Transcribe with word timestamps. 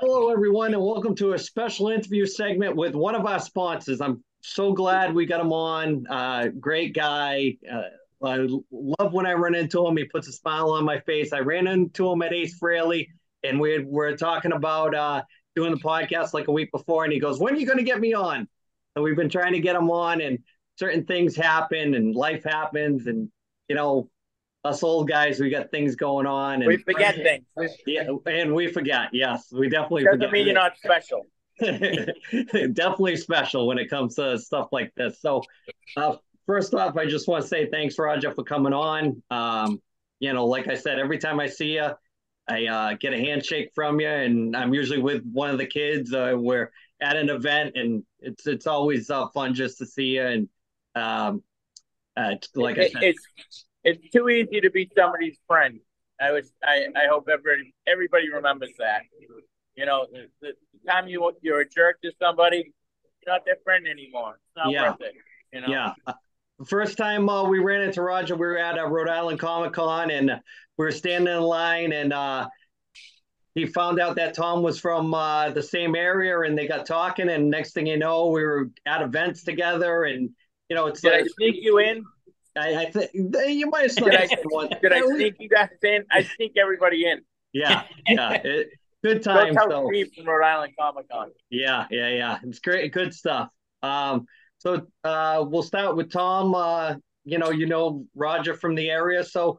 Hello, 0.00 0.30
everyone, 0.30 0.74
and 0.74 0.82
welcome 0.84 1.12
to 1.16 1.32
a 1.32 1.38
special 1.38 1.88
interview 1.88 2.24
segment 2.24 2.76
with 2.76 2.94
one 2.94 3.16
of 3.16 3.26
our 3.26 3.40
sponsors. 3.40 4.00
I'm 4.00 4.22
so 4.42 4.72
glad 4.72 5.12
we 5.12 5.26
got 5.26 5.40
him 5.40 5.52
on. 5.52 6.06
Uh, 6.06 6.50
great 6.60 6.94
guy. 6.94 7.56
Uh, 7.68 7.82
I 8.24 8.46
love 8.70 9.12
when 9.12 9.26
I 9.26 9.32
run 9.32 9.56
into 9.56 9.84
him. 9.84 9.96
He 9.96 10.04
puts 10.04 10.28
a 10.28 10.32
smile 10.32 10.70
on 10.70 10.84
my 10.84 11.00
face. 11.00 11.32
I 11.32 11.40
ran 11.40 11.66
into 11.66 12.08
him 12.08 12.22
at 12.22 12.32
Ace 12.32 12.60
Frehley, 12.60 13.08
and 13.42 13.58
we 13.58 13.84
were 13.84 14.16
talking 14.16 14.52
about 14.52 14.94
uh, 14.94 15.22
doing 15.56 15.72
the 15.72 15.80
podcast 15.80 16.32
like 16.32 16.46
a 16.46 16.52
week 16.52 16.70
before, 16.70 17.02
and 17.02 17.12
he 17.12 17.18
goes, 17.18 17.40
"When 17.40 17.54
are 17.54 17.58
you 17.58 17.66
going 17.66 17.78
to 17.78 17.84
get 17.84 17.98
me 17.98 18.14
on?" 18.14 18.46
So 18.96 19.02
we've 19.02 19.16
been 19.16 19.28
trying 19.28 19.54
to 19.54 19.60
get 19.60 19.74
him 19.74 19.90
on, 19.90 20.20
and 20.20 20.38
certain 20.76 21.06
things 21.06 21.34
happen, 21.34 21.96
and 21.96 22.14
life 22.14 22.44
happens, 22.44 23.08
and 23.08 23.28
you 23.68 23.74
know, 23.74 24.08
us 24.68 24.82
old 24.82 25.08
guys, 25.08 25.40
we 25.40 25.50
got 25.50 25.70
things 25.70 25.96
going 25.96 26.26
on. 26.26 26.62
And, 26.62 26.66
we 26.66 26.76
forget 26.76 27.16
things. 27.16 27.72
Yeah, 27.86 28.08
and 28.26 28.54
we 28.54 28.70
forget. 28.72 29.08
Yes, 29.12 29.52
we 29.52 29.68
definitely 29.68 30.04
Doesn't 30.04 30.18
forget. 30.20 30.32
mean 30.32 30.46
you're 30.46 30.54
not 30.54 30.76
special. 30.78 31.26
definitely 31.60 33.16
special 33.16 33.66
when 33.66 33.78
it 33.78 33.90
comes 33.90 34.14
to 34.14 34.38
stuff 34.38 34.68
like 34.70 34.94
this. 34.94 35.20
So, 35.20 35.42
uh, 35.96 36.16
first 36.46 36.74
off, 36.74 36.96
I 36.96 37.06
just 37.06 37.26
want 37.26 37.42
to 37.42 37.48
say 37.48 37.68
thanks, 37.70 37.98
Roger, 37.98 38.32
for 38.32 38.44
coming 38.44 38.72
on. 38.72 39.22
Um, 39.30 39.82
you 40.20 40.32
know, 40.32 40.46
like 40.46 40.68
I 40.68 40.74
said, 40.74 40.98
every 40.98 41.18
time 41.18 41.40
I 41.40 41.46
see 41.46 41.74
you, 41.74 41.90
I 42.48 42.66
uh, 42.66 42.94
get 42.94 43.12
a 43.12 43.18
handshake 43.18 43.72
from 43.74 44.00
you, 44.00 44.08
and 44.08 44.56
I'm 44.56 44.72
usually 44.72 45.00
with 45.00 45.22
one 45.32 45.50
of 45.50 45.58
the 45.58 45.66
kids. 45.66 46.12
Uh, 46.12 46.34
we're 46.36 46.70
at 47.00 47.16
an 47.16 47.28
event, 47.28 47.76
and 47.76 48.04
it's 48.20 48.46
it's 48.46 48.66
always 48.66 49.10
uh, 49.10 49.28
fun 49.28 49.54
just 49.54 49.78
to 49.78 49.86
see 49.86 50.16
you. 50.16 50.22
And 50.22 50.48
um, 50.94 51.42
uh, 52.16 52.34
like 52.54 52.78
I 52.78 52.88
said, 52.88 53.02
it's 53.02 53.26
it's 53.84 54.10
too 54.10 54.28
easy 54.28 54.60
to 54.60 54.70
be 54.70 54.90
somebody's 54.96 55.38
friend. 55.46 55.80
I 56.20 56.32
was 56.32 56.52
I, 56.64 56.86
I 56.96 57.06
hope 57.08 57.28
everybody 57.30 57.74
everybody 57.86 58.30
remembers 58.30 58.70
that. 58.78 59.02
You 59.76 59.86
know, 59.86 60.06
the, 60.10 60.26
the 60.40 60.52
time 60.90 61.08
you 61.08 61.32
you're 61.42 61.60
a 61.60 61.68
jerk 61.68 62.00
to 62.02 62.10
somebody, 62.20 62.72
you're 63.24 63.34
not 63.34 63.44
their 63.44 63.58
friend 63.64 63.86
anymore. 63.86 64.38
It's 64.46 64.56
not 64.56 64.70
Yeah. 64.70 64.90
worth 64.90 65.00
it. 65.02 65.14
You 65.52 65.60
know. 65.60 65.68
Yeah. 65.68 65.92
Uh, 66.06 66.14
first 66.66 66.98
time 66.98 67.28
uh, 67.28 67.44
we 67.44 67.60
ran 67.60 67.82
into 67.82 68.02
Roger, 68.02 68.34
we 68.34 68.46
were 68.46 68.58
at 68.58 68.78
uh, 68.78 68.86
Rhode 68.86 69.08
Island 69.08 69.38
Comic 69.38 69.72
Con 69.72 70.10
and 70.10 70.28
we 70.76 70.84
were 70.84 70.90
standing 70.90 71.32
in 71.32 71.40
line 71.42 71.92
and 71.92 72.12
uh, 72.12 72.48
he 73.54 73.66
found 73.66 74.00
out 74.00 74.16
that 74.16 74.34
Tom 74.34 74.62
was 74.62 74.78
from 74.78 75.14
uh, 75.14 75.50
the 75.50 75.62
same 75.62 75.94
area 75.94 76.40
and 76.40 76.56
they 76.56 76.66
got 76.66 76.86
talking. 76.86 77.28
And 77.28 77.50
next 77.50 77.72
thing 77.72 77.86
you 77.86 77.96
know, 77.96 78.26
we 78.26 78.42
were 78.42 78.70
at 78.86 79.02
events 79.02 79.42
together. 79.42 80.04
And, 80.04 80.30
you 80.68 80.76
know, 80.76 80.86
it's 80.86 81.00
Did 81.00 81.12
I 81.12 81.16
like, 81.20 81.30
sneak 81.36 81.56
you 81.60 81.78
in? 81.78 82.04
I, 82.60 82.82
I 82.82 82.90
think 82.90 83.10
you 83.14 83.68
might 83.70 83.82
have 83.82 83.92
snuck 83.92 84.10
Did 84.10 84.20
I 84.20 84.24
in 84.24 84.38
one. 84.48 84.68
did 84.82 84.92
I 84.92 85.00
sneak 85.00 85.34
you 85.38 85.48
guys 85.48 85.68
in? 85.82 86.04
I 86.10 86.22
sneak 86.22 86.52
everybody 86.60 87.06
in. 87.06 87.20
Yeah. 87.52 87.84
Yeah. 88.06 88.32
It, 88.32 88.68
good 89.02 89.22
Go 89.24 89.32
time. 89.34 89.54
tell 89.54 89.70
So. 89.70 89.88
Steve 89.90 90.10
from 90.16 90.26
Rhode 90.28 90.44
Island 90.44 90.72
Comic 90.78 91.08
Con. 91.10 91.30
Yeah, 91.50 91.86
yeah, 91.90 92.08
yeah. 92.08 92.38
It's 92.44 92.58
great, 92.58 92.92
good 92.92 93.14
stuff. 93.14 93.48
Um, 93.82 94.26
so 94.58 94.86
uh, 95.04 95.44
we'll 95.46 95.62
start 95.62 95.96
with 95.96 96.10
Tom. 96.10 96.54
Uh, 96.54 96.96
you 97.24 97.38
know, 97.38 97.50
you 97.50 97.66
know 97.66 98.04
Roger 98.14 98.54
from 98.54 98.74
the 98.74 98.90
area, 98.90 99.22
so 99.24 99.58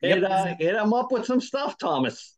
hit 0.00 0.20
Yep. 0.22 0.30
uh, 0.30 0.44
hit 0.58 0.74
him 0.74 0.94
up 0.94 1.12
with 1.12 1.26
some 1.26 1.40
stuff, 1.40 1.76
Thomas. 1.78 2.34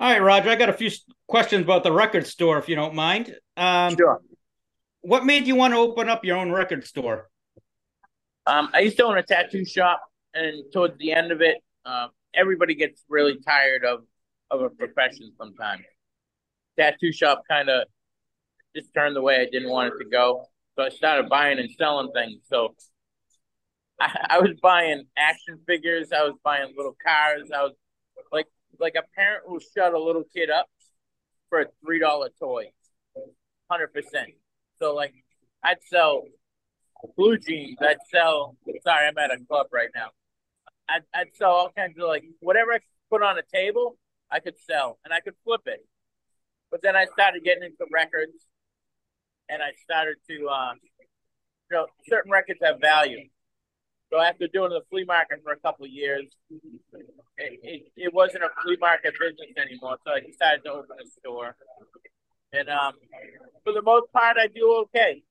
All 0.00 0.10
right, 0.10 0.22
Roger. 0.22 0.50
I 0.50 0.56
got 0.56 0.68
a 0.68 0.72
few 0.72 0.90
questions 1.28 1.62
about 1.64 1.82
the 1.84 1.92
record 1.92 2.26
store, 2.26 2.58
if 2.58 2.68
you 2.68 2.76
don't 2.76 2.94
mind. 2.94 3.34
Um, 3.56 3.96
Sure. 3.96 4.20
What 5.02 5.26
made 5.26 5.46
you 5.46 5.54
want 5.54 5.74
to 5.74 5.78
open 5.78 6.08
up 6.08 6.24
your 6.24 6.38
own 6.38 6.50
record 6.50 6.86
store? 6.86 7.28
Um, 8.46 8.68
I 8.74 8.80
used 8.80 8.96
to 8.98 9.04
own 9.04 9.16
a 9.16 9.22
tattoo 9.22 9.64
shop, 9.64 10.02
and 10.34 10.64
towards 10.72 10.98
the 10.98 11.12
end 11.12 11.32
of 11.32 11.40
it, 11.40 11.56
um, 11.86 12.10
everybody 12.34 12.74
gets 12.74 13.02
really 13.08 13.38
tired 13.40 13.84
of 13.84 14.00
of 14.50 14.60
a 14.60 14.70
profession 14.70 15.32
sometimes. 15.38 15.82
Tattoo 16.78 17.12
shop 17.12 17.42
kind 17.48 17.68
of 17.68 17.86
just 18.76 18.92
turned 18.92 19.16
the 19.16 19.22
way 19.22 19.40
I 19.40 19.46
didn't 19.50 19.70
want 19.70 19.94
it 19.94 20.04
to 20.04 20.10
go, 20.10 20.46
so 20.76 20.84
I 20.84 20.90
started 20.90 21.28
buying 21.28 21.58
and 21.58 21.70
selling 21.78 22.10
things. 22.12 22.42
So 22.48 22.74
I, 24.00 24.26
I 24.30 24.38
was 24.40 24.52
buying 24.62 25.04
action 25.16 25.60
figures, 25.66 26.08
I 26.12 26.24
was 26.24 26.34
buying 26.44 26.74
little 26.76 26.96
cars, 27.04 27.50
I 27.54 27.62
was 27.62 27.72
like 28.30 28.46
like 28.78 28.94
a 28.96 29.02
parent 29.14 29.48
will 29.48 29.60
shut 29.60 29.94
a 29.94 29.98
little 29.98 30.24
kid 30.34 30.50
up 30.50 30.66
for 31.48 31.62
a 31.62 31.66
three 31.84 31.98
dollar 31.98 32.28
toy, 32.38 32.66
hundred 33.70 33.94
percent. 33.94 34.30
So 34.78 34.94
like 34.94 35.14
I'd 35.62 35.82
sell 35.88 36.24
blue 37.16 37.38
jeans. 37.38 37.78
I'd 37.80 37.98
sell. 38.12 38.56
Sorry, 38.82 39.06
I'm 39.06 39.18
at 39.18 39.30
a 39.30 39.38
club 39.44 39.66
right 39.72 39.90
now. 39.94 40.10
I'd, 40.88 41.02
I'd 41.14 41.34
sell 41.34 41.50
all 41.50 41.72
kinds 41.76 41.98
of 41.98 42.08
like 42.08 42.24
whatever 42.40 42.72
I 42.72 42.78
put 43.10 43.22
on 43.22 43.38
a 43.38 43.42
table, 43.54 43.96
I 44.30 44.40
could 44.40 44.54
sell 44.66 44.98
and 45.04 45.12
I 45.12 45.20
could 45.20 45.34
flip 45.44 45.62
it. 45.66 45.86
But 46.70 46.82
then 46.82 46.96
I 46.96 47.06
started 47.06 47.44
getting 47.44 47.62
into 47.62 47.86
records, 47.92 48.32
and 49.48 49.62
I 49.62 49.72
started 49.84 50.16
to, 50.28 50.48
uh, 50.48 50.72
you 51.70 51.76
know, 51.76 51.86
certain 52.08 52.32
records 52.32 52.58
have 52.62 52.80
value. 52.80 53.28
So 54.12 54.20
after 54.20 54.46
doing 54.48 54.70
the 54.70 54.82
flea 54.90 55.04
market 55.04 55.40
for 55.42 55.52
a 55.52 55.58
couple 55.58 55.86
of 55.86 55.92
years, 55.92 56.24
it, 56.50 57.60
it, 57.62 57.82
it 57.96 58.14
wasn't 58.14 58.44
a 58.44 58.48
flea 58.62 58.76
market 58.80 59.14
business 59.18 59.50
anymore. 59.56 59.98
So 60.06 60.12
I 60.12 60.20
decided 60.20 60.64
to 60.64 60.70
open 60.70 60.96
a 61.00 61.06
store. 61.20 61.56
And 62.52 62.68
um, 62.68 62.94
for 63.64 63.72
the 63.72 63.82
most 63.82 64.12
part, 64.12 64.36
I 64.36 64.46
do 64.46 64.84
okay. 64.86 65.22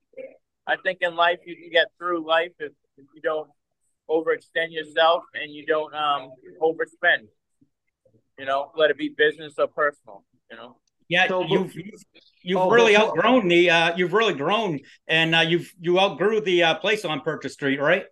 I 0.67 0.75
think 0.83 0.99
in 1.01 1.15
life 1.15 1.39
you 1.45 1.55
can 1.55 1.69
get 1.71 1.87
through 1.97 2.25
life 2.27 2.51
if, 2.59 2.71
if 2.97 3.05
you 3.15 3.21
don't 3.21 3.49
overextend 4.09 4.71
yourself 4.71 5.23
and 5.33 5.51
you 5.53 5.65
don't 5.65 5.93
um 5.95 6.31
overspend. 6.61 7.27
You 8.39 8.45
know, 8.45 8.71
let 8.75 8.89
it 8.89 8.97
be 8.97 9.13
business 9.15 9.53
or 9.57 9.67
personal. 9.67 10.23
You 10.49 10.57
know. 10.57 10.77
Yeah, 11.09 11.27
So, 11.27 11.43
you've 11.45 11.73
you've 12.41 12.57
oh, 12.59 12.69
really 12.69 12.93
before- 12.93 13.09
outgrown 13.09 13.47
the. 13.47 13.69
Uh, 13.69 13.95
you've 13.97 14.13
really 14.13 14.33
grown, 14.33 14.79
and 15.07 15.35
uh, 15.35 15.41
you've 15.41 15.71
you 15.79 15.99
outgrew 15.99 16.41
the 16.41 16.63
uh, 16.63 16.75
place 16.75 17.03
on 17.05 17.21
Purchase 17.21 17.53
Street, 17.53 17.79
right? 17.79 18.05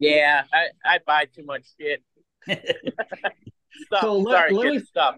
Yeah, 0.00 0.42
I, 0.52 0.66
I 0.84 0.98
buy 1.06 1.26
too 1.26 1.44
much 1.44 1.62
shit. 1.78 2.02
Stuff. 3.86 4.00
So 4.00 4.18
let- 4.18 4.32
Sorry, 4.32 4.52
let 4.52 4.72
me- 4.74 4.78
stuff. 4.80 5.16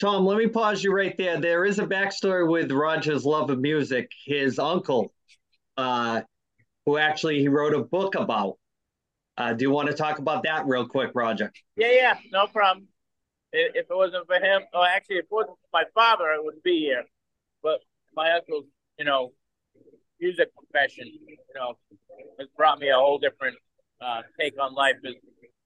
Tom, 0.00 0.26
let 0.26 0.36
me 0.36 0.46
pause 0.46 0.84
you 0.84 0.92
right 0.92 1.16
there. 1.16 1.40
There 1.40 1.64
is 1.64 1.78
a 1.78 1.86
backstory 1.86 2.46
with 2.46 2.70
Roger's 2.70 3.24
love 3.24 3.48
of 3.50 3.58
music. 3.58 4.10
His 4.26 4.58
uncle, 4.58 5.12
uh, 5.76 6.22
who 6.84 6.98
actually 6.98 7.40
he 7.40 7.48
wrote 7.48 7.74
a 7.74 7.82
book 7.82 8.14
about. 8.14 8.58
Uh, 9.38 9.52
do 9.52 9.64
you 9.64 9.70
want 9.70 9.88
to 9.88 9.94
talk 9.94 10.18
about 10.18 10.44
that 10.44 10.66
real 10.66 10.86
quick, 10.86 11.10
Roger? 11.14 11.52
Yeah, 11.76 11.92
yeah, 11.92 12.14
no 12.32 12.46
problem. 12.46 12.88
If, 13.52 13.86
it 13.90 13.94
wasn't 13.94 14.26
for 14.26 14.36
him, 14.36 14.62
oh, 14.74 14.84
actually, 14.84 15.16
if 15.16 15.24
it 15.24 15.30
wasn't 15.30 15.58
for 15.60 15.68
my 15.72 15.84
father, 15.94 16.24
I 16.24 16.38
wouldn't 16.38 16.62
be 16.62 16.80
here. 16.80 17.04
But 17.62 17.80
my 18.14 18.32
uncle's, 18.32 18.64
you 18.98 19.04
know, 19.04 19.32
music 20.20 20.48
profession, 20.54 21.06
you 21.06 21.36
know, 21.54 21.76
has 22.38 22.48
brought 22.56 22.78
me 22.78 22.88
a 22.88 22.96
whole 22.96 23.18
different 23.18 23.56
uh, 24.00 24.22
take 24.38 24.60
on 24.60 24.74
life. 24.74 24.96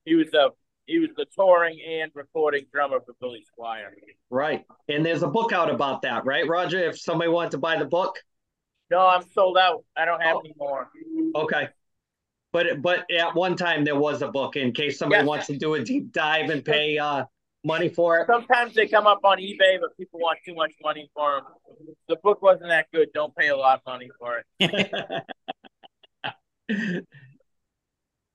He 0.04 0.14
was 0.14 0.32
a 0.34 0.50
he 0.86 0.98
was 0.98 1.10
the 1.16 1.26
touring 1.36 1.80
and 1.80 2.10
recording 2.14 2.66
drummer 2.72 2.98
for 3.00 3.14
Billy 3.20 3.44
Squier. 3.56 3.90
Right. 4.28 4.64
And 4.88 5.06
there's 5.06 5.22
a 5.22 5.28
book 5.28 5.52
out 5.52 5.70
about 5.70 6.02
that, 6.02 6.24
right, 6.24 6.46
Roger? 6.48 6.78
If 6.88 6.98
somebody 6.98 7.30
wanted 7.30 7.52
to 7.52 7.58
buy 7.58 7.78
the 7.78 7.84
book, 7.84 8.18
No, 8.90 9.06
I'm 9.06 9.22
sold 9.32 9.56
out. 9.56 9.84
I 9.96 10.04
don't 10.04 10.20
have 10.20 10.36
Oh. 10.36 10.40
any 10.40 10.54
more. 10.56 10.90
okay. 11.34 11.68
But 12.52 12.82
but 12.82 13.08
at 13.12 13.34
one 13.34 13.54
time 13.56 13.84
there 13.84 13.98
was 13.98 14.22
a 14.22 14.28
book 14.28 14.56
in 14.56 14.72
case 14.72 14.98
somebody 14.98 15.22
Yeah. 15.22 15.26
wants 15.26 15.46
to 15.46 15.56
do 15.56 15.74
a 15.74 15.84
deep 15.84 16.12
dive 16.12 16.50
and 16.50 16.64
pay 16.64 16.98
uh 16.98 17.24
money 17.64 17.88
for 17.88 18.18
it. 18.18 18.26
Sometimes 18.26 18.74
they 18.74 18.88
come 18.88 19.06
up 19.06 19.20
on 19.22 19.38
eBay, 19.38 19.78
but 19.80 19.96
people 19.96 20.18
want 20.18 20.38
too 20.44 20.54
much 20.54 20.72
money 20.82 21.08
for 21.14 21.36
them. 21.36 21.44
The 22.08 22.16
book 22.16 22.42
wasn't 22.42 22.70
that 22.70 22.86
good. 22.92 23.08
Don't 23.14 23.34
pay 23.36 23.48
a 23.48 23.56
lot 23.56 23.78
of 23.80 23.86
money 23.86 24.10
for 24.18 24.42
it. 24.58 25.22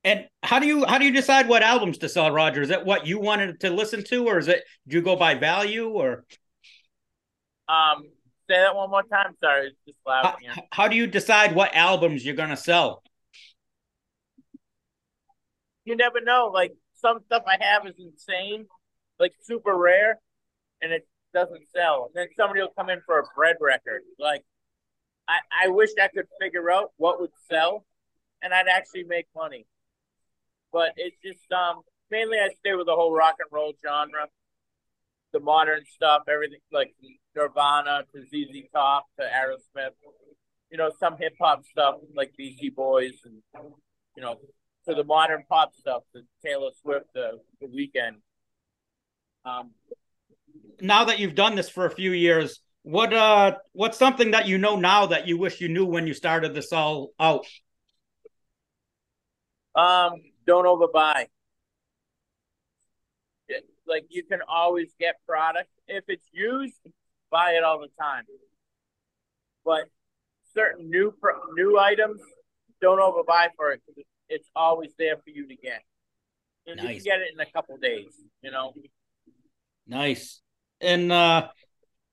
And 0.03 0.27
how 0.44 0.59
do 0.59 0.67
you 0.67 0.85
how 0.85 0.99
do 0.99 1.05
you 1.05 1.11
decide 1.11 1.47
what 1.47 1.63
albums 1.63 1.97
to 1.99 2.09
sell, 2.09 2.29
Roger? 2.29 2.61
Is 2.61 2.69
that 2.69 2.85
what 2.85 3.07
you 3.07 3.19
wanted 3.19 3.59
to 3.61 3.71
listen 3.71 4.03
to, 4.05 4.27
or 4.27 4.38
is 4.38 4.47
it 4.47 4.63
do 4.88 4.97
you 4.97 5.01
go 5.01 5.15
by 5.15 5.33
value, 5.33 5.89
or 5.89 6.25
Um, 7.68 8.09
say 8.47 8.57
that 8.57 8.75
one 8.75 8.89
more 8.89 9.03
time. 9.03 9.33
Sorry, 9.44 9.68
it's 9.68 9.77
just 9.86 9.97
loud 10.06 10.36
how, 10.47 10.63
how 10.71 10.88
do 10.88 10.95
you 10.95 11.07
decide 11.07 11.56
what 11.56 11.75
albums 11.75 12.25
you're 12.25 12.36
going 12.36 12.50
to 12.50 12.57
sell? 12.57 13.03
You 15.83 15.95
never 15.95 16.21
know. 16.21 16.51
Like 16.53 16.71
some 16.95 17.19
stuff 17.25 17.44
I 17.47 17.63
have 17.63 17.86
is 17.86 17.95
insane, 18.00 18.65
like 19.19 19.33
super 19.42 19.77
rare, 19.77 20.19
and 20.81 20.92
it 20.92 21.07
doesn't 21.33 21.63
sell. 21.75 22.06
And 22.06 22.15
then 22.15 22.27
somebody 22.38 22.62
will 22.62 22.74
come 22.77 22.89
in 22.89 23.01
for 23.06 23.19
a 23.19 23.24
bread 23.36 23.57
record. 23.62 24.01
Like 24.19 24.44
I, 25.27 25.38
I 25.65 25.68
wish 25.69 25.89
I 26.01 26.07
could 26.07 26.27
figure 26.39 26.71
out 26.71 26.92
what 26.97 27.19
would 27.19 27.31
sell, 27.50 27.86
and 28.42 28.53
I'd 28.53 28.68
actually 28.68 29.03
make 29.03 29.27
money. 29.36 29.65
But 30.71 30.94
it's 30.97 31.18
just 31.24 31.51
um 31.51 31.81
mainly 32.09 32.38
I 32.38 32.50
stay 32.59 32.74
with 32.75 32.88
the 32.88 32.95
whole 32.95 33.13
rock 33.13 33.36
and 33.39 33.50
roll 33.51 33.74
genre, 33.86 34.27
the 35.35 35.41
modern 35.41 35.83
stuff, 35.93 36.21
everything 36.29 36.59
like 36.71 36.95
Nirvana 37.35 38.03
to 38.13 38.21
ZZ 38.29 38.69
Top 38.73 39.05
to 39.19 39.25
Aerosmith. 39.25 39.89
You 40.71 40.77
know, 40.77 40.91
some 40.97 41.17
hip 41.19 41.33
hop 41.41 41.65
stuff 41.65 41.95
like 42.15 42.31
Beastie 42.37 42.69
Boys 42.69 43.13
and 43.25 43.41
you 44.15 44.23
know 44.23 44.37
to 44.87 44.95
the 44.95 45.03
modern 45.03 45.43
pop 45.49 45.73
stuff, 45.75 46.03
the 46.13 46.21
Taylor 46.43 46.69
Swift, 46.81 47.07
the, 47.13 47.39
the 47.59 47.67
Weeknd. 47.67 48.15
Um, 49.43 49.71
Now 50.79 51.03
that 51.05 51.19
you've 51.19 51.35
done 51.35 51.55
this 51.55 51.69
for 51.69 51.85
a 51.85 51.91
few 51.91 52.11
years, 52.11 52.61
What 52.83 53.13
uh 53.13 53.57
what's 53.73 53.97
something 53.97 54.31
that 54.31 54.47
you 54.47 54.57
know 54.57 54.75
now 54.77 55.07
that 55.07 55.27
you 55.27 55.37
wish 55.39 55.59
you 55.59 55.69
knew 55.69 55.85
when 55.85 56.05
you 56.07 56.13
started 56.13 56.53
this 56.53 56.71
all 56.71 57.11
out? 57.19 57.45
Um, 59.75 60.13
don't 60.45 60.65
overbuy. 60.65 61.25
Like 63.87 64.05
you 64.09 64.23
can 64.23 64.39
always 64.47 64.91
get 64.99 65.15
product. 65.27 65.69
If 65.87 66.05
it's 66.07 66.27
used, 66.31 66.79
buy 67.31 67.51
it 67.51 67.63
all 67.63 67.79
the 67.79 67.89
time. 68.01 68.23
But 69.63 69.85
certain 70.53 70.89
new 70.89 71.13
pro- 71.19 71.41
new 71.55 71.77
items, 71.77 72.21
don't 72.81 72.99
overbuy 72.99 73.47
for 73.57 73.71
it 73.71 73.81
because 73.85 74.03
it's 74.29 74.49
always 74.55 74.91
there 74.97 75.17
for 75.17 75.29
you 75.29 75.47
to 75.47 75.55
get. 75.55 75.81
And 76.67 76.79
you 76.79 76.87
can 76.87 77.03
get 77.03 77.19
it 77.19 77.29
in 77.33 77.39
a 77.39 77.45
couple 77.45 77.77
days, 77.77 78.13
you 78.41 78.51
know. 78.51 78.73
Nice. 79.87 80.41
And 80.81 81.11
uh 81.11 81.49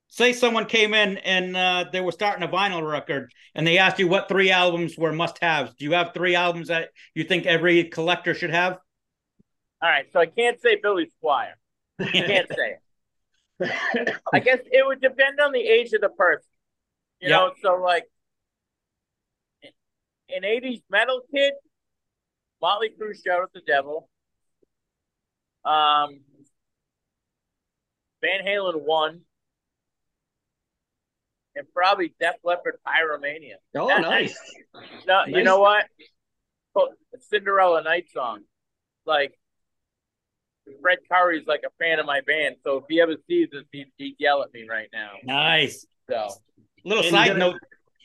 say 0.08 0.34
someone 0.34 0.66
came 0.66 0.92
in 0.92 1.16
and 1.19 1.56
uh 1.56 1.86
they 1.90 2.00
were 2.00 2.12
starting 2.12 2.42
a 2.42 2.48
vinyl 2.48 2.88
record 2.88 3.32
and 3.54 3.66
they 3.66 3.78
asked 3.78 3.98
you 3.98 4.08
what 4.08 4.28
three 4.28 4.50
albums 4.50 4.96
were 4.98 5.12
must 5.12 5.38
haves. 5.40 5.74
Do 5.74 5.84
you 5.86 5.92
have 5.92 6.12
three 6.12 6.34
albums 6.34 6.69
that 6.69 6.90
you 7.14 7.24
think 7.24 7.46
every 7.46 7.84
collector 7.84 8.34
should 8.34 8.50
have? 8.50 8.78
All 9.80 9.88
right, 9.88 10.06
so 10.12 10.20
I 10.20 10.26
can't 10.26 10.60
say 10.60 10.78
Billy 10.80 11.10
Squier. 11.22 11.54
You 11.99 12.06
can't 12.25 12.49
say 12.55 12.77
it. 13.61 14.15
I 14.33 14.39
guess 14.41 14.59
it 14.71 14.85
would 14.87 15.00
depend 15.00 15.41
on 15.41 15.53
the 15.53 15.61
age 15.61 15.93
of 15.93 16.00
the 16.00 16.09
person. 16.09 16.44
You 17.21 17.29
Yeah. 17.31 17.37
know, 17.37 17.53
so 17.62 17.75
like 17.77 18.05
an 19.62 20.43
80s 20.43 20.83
metal 20.91 21.21
kid, 21.33 21.53
Motley 22.61 22.91
Crue 22.91 23.15
Shout 23.25 23.43
at 23.43 23.53
the 23.53 23.61
Devil. 23.61 24.09
Um 25.65 26.21
Van 28.21 28.44
Halen 28.47 28.81
one. 28.83 29.21
And 31.55 31.67
probably 31.75 32.15
Def 32.19 32.37
Leppard 32.44 32.77
Pyromania. 32.87 33.56
oh, 33.77 33.87
That- 33.89 34.00
nice. 34.00 34.39
No, 35.06 35.25
you 35.27 35.43
know 35.43 35.59
what? 35.61 35.85
Oh, 36.75 36.89
Cinderella 37.29 37.83
Night 37.83 38.06
song. 38.12 38.44
Like 39.05 39.39
Fred 40.81 40.99
Coury's 41.11 41.47
like 41.47 41.62
a 41.67 41.70
fan 41.82 41.99
of 41.99 42.06
my 42.06 42.20
band, 42.20 42.56
so 42.64 42.79
if 42.79 42.85
he 42.88 43.00
ever 43.00 43.14
sees 43.29 43.49
this, 43.53 43.64
he'd, 43.73 43.88
he'd 43.97 44.17
yell 44.19 44.43
at 44.43 44.53
me 44.55 44.67
right 44.69 44.88
now. 44.93 45.11
Nice. 45.25 45.87
So 46.09 46.29
Little 46.85 47.03
And 47.05 47.12
side 47.12 47.25
you 47.25 47.29
gotta- 47.35 47.38
note. 47.38 47.56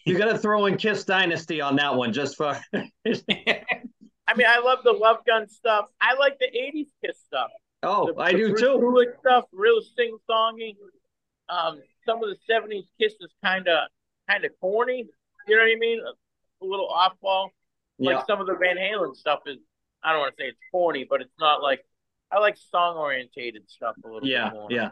You 0.05 0.17
got 0.17 0.31
to 0.31 0.37
throw 0.37 0.67
in 0.67 0.77
Kiss 0.77 1.03
Dynasty 1.03 1.59
on 1.59 1.75
that 1.75 1.93
one 1.93 2.13
just 2.13 2.37
for. 2.37 2.57
I 2.73 4.33
mean, 4.35 4.47
I 4.47 4.59
love 4.63 4.79
the 4.83 4.93
Love 4.93 5.17
Gun 5.25 5.49
stuff. 5.49 5.85
I 5.99 6.15
like 6.15 6.37
the 6.39 6.45
'80s 6.47 6.87
Kiss 7.03 7.17
stuff. 7.25 7.49
oh, 7.83 8.13
the, 8.13 8.21
I 8.21 8.31
the 8.31 8.37
do 8.37 8.47
Bruce 8.49 8.61
too. 8.61 8.67
Kulick 8.79 9.19
stuff, 9.19 9.45
real 9.51 9.81
sing 9.97 10.17
songy. 10.29 10.75
Um, 11.49 11.81
some 12.05 12.23
of 12.23 12.29
the 12.29 12.37
'70s 12.53 12.83
Kiss 13.01 13.13
is 13.19 13.31
kind 13.43 13.67
of 13.67 13.89
kind 14.29 14.45
of 14.45 14.51
corny. 14.61 15.05
You 15.47 15.55
know 15.57 15.61
what 15.63 15.71
I 15.71 15.75
mean? 15.77 15.99
A, 15.99 16.63
a 16.63 16.65
little 16.65 16.87
off 16.89 17.13
ball. 17.21 17.51
Yeah. 17.99 18.15
Like 18.17 18.27
some 18.27 18.39
of 18.39 18.47
the 18.47 18.55
Van 18.55 18.77
Halen 18.77 19.15
stuff 19.15 19.39
is. 19.45 19.57
I 20.03 20.11
don't 20.13 20.21
want 20.21 20.37
to 20.37 20.41
say 20.43 20.47
it's 20.49 20.59
corny, 20.71 21.05
but 21.09 21.21
it's 21.21 21.33
not 21.39 21.61
like 21.61 21.81
I 22.31 22.39
like 22.39 22.57
song 22.57 22.97
orientated 22.97 23.69
stuff 23.69 23.95
a 24.03 24.07
little 24.07 24.27
Yeah. 24.27 24.49
bit 24.49 24.53
more. 24.53 24.67
Yeah. 24.71 24.89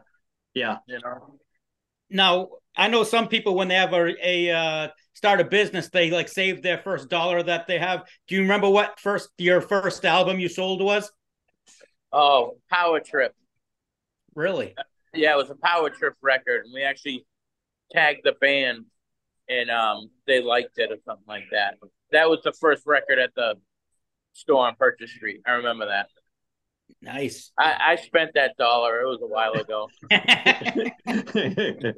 Yeah. 0.54 0.78
You 0.88 1.00
know. 1.04 1.40
Now, 2.10 2.50
I 2.78 2.88
know 2.88 3.04
some 3.04 3.28
people 3.28 3.56
when 3.56 3.68
they 3.68 3.76
have 3.76 3.94
a, 3.94 4.16
a 4.22 4.52
uh, 4.52 4.88
start 5.14 5.42
a 5.42 5.44
business, 5.44 5.90
they 5.90 6.12
like 6.12 6.30
save 6.30 6.62
their 6.62 6.78
first 6.78 7.10
dollar 7.10 7.42
that 7.44 7.68
they 7.68 7.80
have. 7.80 8.06
Do 8.28 8.36
you 8.36 8.42
remember 8.42 8.70
what 8.70 9.00
first 9.00 9.30
your 9.38 9.60
first 9.62 10.06
album 10.06 10.40
you 10.40 10.48
sold 10.48 10.82
was? 10.82 11.12
Oh, 12.14 12.58
Power 12.70 13.00
Trip. 13.00 13.34
Really? 14.36 14.76
Yeah, 15.14 15.34
it 15.34 15.38
was 15.38 15.50
a 15.50 15.56
Power 15.56 15.90
Trip 15.90 16.14
record, 16.22 16.66
and 16.66 16.74
we 16.74 16.84
actually 16.84 17.26
tagged 17.92 18.22
the 18.24 18.34
band, 18.34 18.86
and 19.50 19.70
um, 19.72 20.10
they 20.28 20.42
liked 20.42 20.78
it 20.78 20.92
or 20.92 20.98
something 21.06 21.26
like 21.28 21.46
that. 21.52 21.76
That 22.12 22.30
was 22.30 22.42
the 22.44 22.54
first 22.54 22.84
record 22.86 23.20
at 23.20 23.34
the 23.36 23.56
store 24.34 24.68
on 24.68 24.76
Purchase 24.76 25.12
Street. 25.12 25.42
I 25.46 25.54
remember 25.54 25.88
that. 25.88 26.08
Nice. 27.06 27.52
I, 27.57 27.75
I 27.80 27.96
spent 27.98 28.31
that 28.34 28.57
dollar. 28.57 29.02
It 29.02 29.06
was 29.06 29.19
a 29.22 29.28
while 29.28 29.54
ago. 29.54 29.90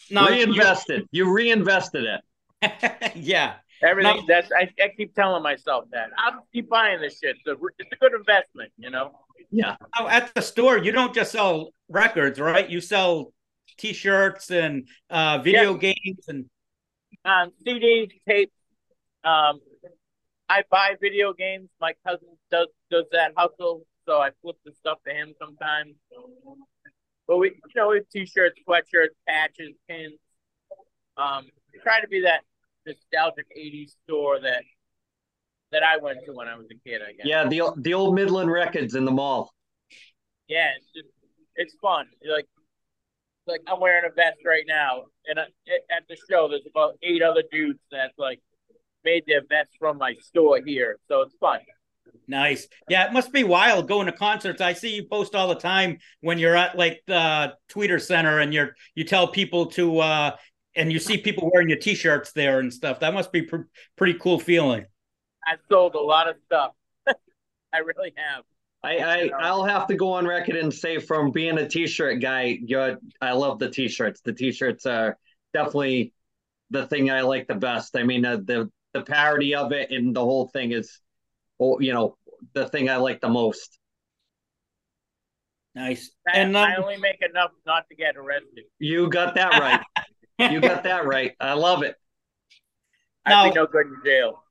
now, 0.10 0.28
reinvested. 0.28 1.08
You 1.10 1.32
reinvested 1.32 2.04
it. 2.04 2.20
yeah. 3.16 3.54
Everything 3.82 4.16
No. 4.16 4.24
that's 4.28 4.50
I, 4.52 4.68
I 4.82 4.88
keep 4.96 5.14
telling 5.14 5.42
myself 5.42 5.86
that 5.92 6.10
I'll 6.18 6.46
keep 6.52 6.68
buying 6.68 7.00
this 7.00 7.18
shit. 7.22 7.36
It's 7.44 7.46
a, 7.46 7.56
it's 7.78 7.90
a 7.90 7.96
good 7.96 8.12
investment, 8.12 8.70
you 8.76 8.90
know. 8.90 9.12
Yeah. 9.50 9.76
Now, 9.98 10.08
at 10.08 10.34
the 10.34 10.42
store, 10.42 10.76
you 10.78 10.92
don't 10.92 11.14
just 11.14 11.32
sell 11.32 11.72
records, 11.88 12.38
right? 12.38 12.68
You 12.68 12.82
sell 12.82 13.32
T-shirts 13.78 14.50
and 14.50 14.86
uh, 15.08 15.38
video 15.38 15.74
games 15.74 16.28
and 16.28 16.44
Um, 17.24 17.50
CDs, 17.66 18.10
tapes. 18.28 18.52
Um, 19.24 19.60
I 20.48 20.62
buy 20.70 20.96
video 21.00 21.32
games. 21.32 21.70
My 21.80 21.94
cousin 22.06 22.28
does 22.54 22.68
does 22.90 23.04
that 23.12 23.32
hustle, 23.36 23.82
so 24.06 24.18
I 24.18 24.30
flip 24.42 24.56
the 24.64 24.72
stuff 24.72 24.98
to 25.06 25.12
him 25.12 25.34
sometimes. 25.40 25.94
But 27.26 27.38
we, 27.38 27.48
you 27.48 27.74
know, 27.74 27.88
we 27.88 27.96
have 27.96 28.08
t-shirts, 28.10 28.60
sweatshirts, 28.68 29.14
patches, 29.26 29.74
pins. 29.88 30.18
Um, 31.16 31.46
try 31.82 32.00
to 32.00 32.08
be 32.08 32.22
that 32.22 32.42
nostalgic 32.86 33.46
'80s 33.56 33.92
store 34.04 34.40
that 34.40 34.62
that 35.72 35.82
I 35.82 35.96
went 35.96 36.20
to 36.26 36.32
when 36.32 36.46
I 36.46 36.56
was 36.56 36.66
a 36.70 36.88
kid. 36.88 37.00
I 37.02 37.12
guess. 37.12 37.26
Yeah. 37.26 37.48
The 37.48 37.72
the 37.76 37.94
old 37.94 38.14
Midland 38.14 38.50
Records 38.50 38.94
in 38.94 39.04
the 39.04 39.12
mall. 39.12 39.52
Yeah, 40.48 40.70
it's 40.76 40.86
just 40.94 41.08
it's 41.56 41.74
fun. 41.80 42.06
Like 42.24 42.46
like 43.46 43.62
I'm 43.66 43.80
wearing 43.80 44.04
a 44.08 44.14
vest 44.14 44.38
right 44.44 44.64
now, 44.66 45.04
and 45.26 45.40
I, 45.40 45.44
at 45.90 46.04
the 46.08 46.16
show 46.30 46.48
there's 46.48 46.66
about 46.70 46.98
eight 47.02 47.22
other 47.22 47.42
dudes 47.50 47.80
that 47.90 48.12
like 48.16 48.40
made 49.04 49.24
their 49.26 49.42
vests 49.48 49.74
from 49.78 49.98
my 49.98 50.14
store 50.14 50.60
here, 50.64 50.98
so 51.08 51.22
it's 51.22 51.34
fun. 51.40 51.60
Nice. 52.26 52.68
Yeah, 52.88 53.06
it 53.06 53.12
must 53.12 53.32
be 53.32 53.44
wild 53.44 53.88
going 53.88 54.06
to 54.06 54.12
concerts. 54.12 54.60
I 54.60 54.72
see 54.72 54.94
you 54.94 55.04
post 55.04 55.34
all 55.34 55.48
the 55.48 55.54
time 55.54 55.98
when 56.20 56.38
you're 56.38 56.56
at 56.56 56.76
like 56.76 57.02
the 57.06 57.54
Tweeter 57.70 58.00
Center 58.00 58.40
and 58.40 58.54
you're 58.54 58.74
you 58.94 59.04
tell 59.04 59.28
people 59.28 59.66
to 59.66 59.98
uh 59.98 60.36
and 60.76 60.92
you 60.92 60.98
see 60.98 61.18
people 61.18 61.50
wearing 61.52 61.68
your 61.68 61.78
t-shirts 61.78 62.32
there 62.32 62.60
and 62.60 62.72
stuff. 62.72 63.00
That 63.00 63.14
must 63.14 63.30
be 63.30 63.42
pr- 63.42 63.68
pretty 63.96 64.18
cool 64.18 64.40
feeling. 64.40 64.86
I 65.46 65.56
sold 65.70 65.94
a 65.94 66.00
lot 66.00 66.28
of 66.28 66.36
stuff. 66.46 66.72
I 67.06 67.78
really 67.78 68.12
have. 68.16 68.44
I, 68.82 68.98
I 68.98 69.30
I'll 69.38 69.64
have 69.64 69.86
to 69.86 69.94
go 69.94 70.12
on 70.12 70.26
record 70.26 70.56
and 70.56 70.72
say 70.72 70.98
from 70.98 71.30
being 71.30 71.58
a 71.58 71.68
t-shirt 71.68 72.20
guy, 72.20 72.58
you're 72.64 72.98
I 73.20 73.32
love 73.32 73.58
the 73.58 73.70
t-shirts. 73.70 74.20
The 74.20 74.32
t-shirts 74.32 74.84
are 74.84 75.16
definitely 75.52 76.12
the 76.70 76.86
thing 76.86 77.10
I 77.10 77.22
like 77.22 77.46
the 77.46 77.54
best. 77.54 77.96
I 77.96 78.02
mean 78.02 78.24
uh, 78.24 78.36
the 78.36 78.70
the 78.92 79.02
parody 79.02 79.54
of 79.54 79.72
it 79.72 79.90
and 79.90 80.14
the 80.14 80.20
whole 80.24 80.48
thing 80.48 80.72
is 80.72 81.00
oh, 81.60 81.80
you 81.80 81.92
know 81.92 82.16
the 82.52 82.68
thing 82.68 82.88
I 82.88 82.96
like 82.96 83.20
the 83.20 83.28
most. 83.28 83.78
Nice. 85.74 86.10
I, 86.28 86.38
And 86.38 86.56
I 86.56 86.74
um, 86.76 86.84
only 86.84 86.98
make 86.98 87.20
enough 87.28 87.50
not 87.66 87.88
to 87.88 87.96
get 87.96 88.16
arrested. 88.16 88.64
You 88.78 89.08
got 89.08 89.34
that 89.34 89.52
right. 90.38 90.52
you 90.52 90.60
got 90.60 90.84
that 90.84 91.04
right. 91.06 91.32
I 91.40 91.54
love 91.54 91.82
it. 91.82 91.96
I'd 93.26 93.30
Now- 93.30 93.48
be 93.48 93.54
no 93.54 93.66
good 93.66 93.86
in 93.86 93.96
jail. 94.04 94.42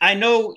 I 0.00 0.14
know 0.14 0.54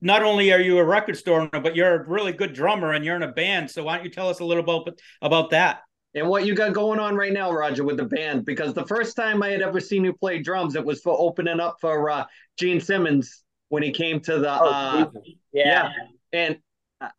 not 0.00 0.22
only 0.24 0.52
are 0.52 0.60
you 0.60 0.78
a 0.78 0.84
record 0.84 1.16
store 1.16 1.40
owner, 1.42 1.60
but 1.60 1.76
you're 1.76 2.02
a 2.02 2.08
really 2.08 2.32
good 2.32 2.52
drummer 2.52 2.92
and 2.92 3.04
you're 3.04 3.14
in 3.14 3.22
a 3.22 3.30
band. 3.30 3.70
So 3.70 3.84
why 3.84 3.94
don't 3.96 4.04
you 4.04 4.10
tell 4.10 4.28
us 4.28 4.40
a 4.40 4.44
little 4.44 4.64
about 4.64 4.88
about 5.22 5.50
that? 5.50 5.82
And 6.14 6.28
what 6.28 6.44
you 6.44 6.54
got 6.54 6.72
going 6.72 6.98
on 6.98 7.14
right 7.16 7.32
now, 7.32 7.50
Roger, 7.52 7.84
with 7.84 7.96
the 7.96 8.04
band? 8.04 8.44
Because 8.44 8.74
the 8.74 8.84
first 8.86 9.16
time 9.16 9.42
I 9.42 9.48
had 9.50 9.62
ever 9.62 9.80
seen 9.80 10.04
you 10.04 10.12
play 10.12 10.40
drums, 10.42 10.74
it 10.74 10.84
was 10.84 11.00
for 11.00 11.16
opening 11.18 11.58
up 11.60 11.76
for 11.80 12.10
uh, 12.10 12.24
Gene 12.58 12.80
Simmons 12.80 13.44
when 13.68 13.82
he 13.82 13.92
came 13.92 14.20
to 14.20 14.38
the. 14.40 14.50
uh, 14.50 15.06
yeah. 15.52 15.90
And 16.32 16.58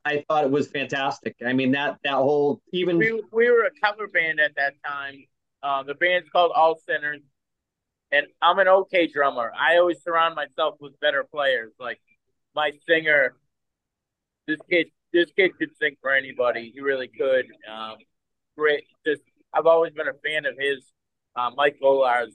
I- 0.05 0.23
thought 0.27 0.45
it 0.45 0.51
was 0.51 0.69
fantastic. 0.69 1.35
I 1.45 1.53
mean 1.53 1.71
that 1.71 1.97
that 2.03 2.13
whole 2.13 2.61
even 2.71 2.97
we 2.97 3.21
we 3.31 3.49
were 3.49 3.65
a 3.65 3.71
cover 3.83 4.07
band 4.07 4.39
at 4.39 4.55
that 4.55 4.73
time. 4.85 5.25
Uh, 5.61 5.83
the 5.83 5.95
band's 5.95 6.29
called 6.29 6.51
All 6.55 6.77
Sinners, 6.77 7.21
and 8.11 8.27
I'm 8.41 8.59
an 8.59 8.67
okay 8.67 9.07
drummer. 9.07 9.51
I 9.57 9.77
always 9.77 10.01
surround 10.03 10.35
myself 10.35 10.75
with 10.79 10.99
better 10.99 11.23
players. 11.23 11.71
Like 11.79 11.99
my 12.55 12.71
singer, 12.87 13.35
this 14.47 14.59
kid, 14.69 14.87
this 15.13 15.31
kid 15.35 15.57
could 15.57 15.75
sing 15.77 15.95
for 16.01 16.11
anybody. 16.13 16.71
He 16.73 16.81
really 16.81 17.07
could. 17.07 17.45
Um, 17.69 17.97
great. 18.57 18.85
Just 19.05 19.21
I've 19.53 19.67
always 19.67 19.93
been 19.93 20.07
a 20.07 20.13
fan 20.25 20.45
of 20.45 20.55
his. 20.57 20.83
Uh, 21.35 21.49
Mike 21.55 21.77
Golars 21.81 22.31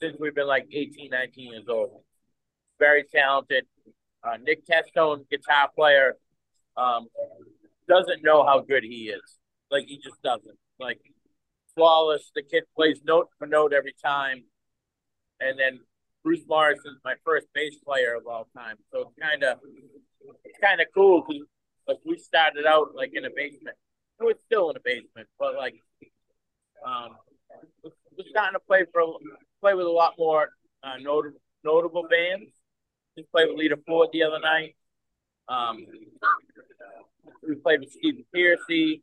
since 0.00 0.16
we've 0.20 0.34
been 0.34 0.46
like 0.46 0.66
18, 0.72 1.10
19 1.10 1.52
years 1.52 1.64
old. 1.68 2.02
Very 2.78 3.04
talented. 3.04 3.66
Uh, 4.26 4.36
Nick 4.42 4.66
Testone, 4.66 5.24
guitar 5.30 5.68
player, 5.74 6.16
um, 6.76 7.06
doesn't 7.88 8.22
know 8.22 8.44
how 8.44 8.60
good 8.60 8.82
he 8.82 9.08
is. 9.08 9.38
Like 9.70 9.84
he 9.86 9.98
just 9.98 10.20
doesn't. 10.22 10.58
Like 10.78 11.00
flawless. 11.74 12.30
The 12.34 12.42
kid 12.42 12.64
plays 12.74 13.00
note 13.04 13.28
for 13.38 13.46
note 13.46 13.72
every 13.72 13.94
time. 14.04 14.44
And 15.40 15.58
then 15.58 15.80
Bruce 16.24 16.44
Morris 16.48 16.80
is 16.80 16.96
my 17.04 17.14
first 17.24 17.46
bass 17.54 17.76
player 17.84 18.16
of 18.16 18.26
all 18.26 18.48
time. 18.56 18.76
So 18.92 19.02
it's 19.02 19.18
kind 19.20 19.44
of 19.44 19.58
it's 20.44 20.58
kind 20.60 20.80
of 20.80 20.88
cool 20.94 21.24
because 21.26 21.46
like 21.86 21.98
we 22.04 22.18
started 22.18 22.66
out 22.66 22.88
like 22.94 23.10
in 23.14 23.24
a 23.24 23.30
basement. 23.34 23.76
We're 24.18 24.32
still 24.46 24.70
in 24.70 24.76
a 24.76 24.80
basement, 24.82 25.28
but 25.38 25.54
like 25.56 25.74
um, 26.84 27.10
we're 27.84 28.24
starting 28.30 28.54
to 28.54 28.60
play 28.66 28.84
for 28.92 29.02
play 29.60 29.74
with 29.74 29.86
a 29.86 29.90
lot 29.90 30.14
more 30.18 30.48
uh, 30.82 30.96
notable 30.98 31.38
notable 31.64 32.08
bands. 32.08 32.50
Just 33.16 33.30
played 33.32 33.48
with 33.48 33.58
Lita 33.58 33.78
Ford 33.86 34.08
the 34.12 34.22
other 34.24 34.40
night. 34.40 34.76
Um, 35.48 35.86
we 37.46 37.54
played 37.56 37.80
with 37.80 37.92
Steve 37.92 38.24
Pearcy, 38.34 39.02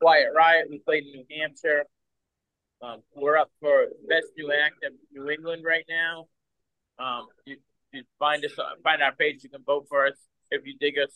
Quiet 0.00 0.28
Riot. 0.34 0.68
We 0.70 0.78
played 0.78 1.04
in 1.04 1.12
New 1.12 1.24
Hampshire. 1.40 1.84
Um, 2.82 3.02
we're 3.14 3.36
up 3.36 3.50
for 3.60 3.86
best 4.08 4.26
new 4.36 4.52
act 4.52 4.76
in 4.82 4.92
New 5.12 5.30
England 5.30 5.64
right 5.64 5.84
now. 5.88 6.26
Um, 6.98 7.26
you, 7.44 7.56
you 7.92 8.02
find 8.18 8.44
us 8.44 8.52
find 8.82 9.02
our 9.02 9.14
page. 9.14 9.42
You 9.42 9.50
can 9.50 9.62
vote 9.64 9.86
for 9.88 10.06
us 10.06 10.16
if 10.50 10.66
you 10.66 10.76
dig 10.78 10.98
us. 10.98 11.12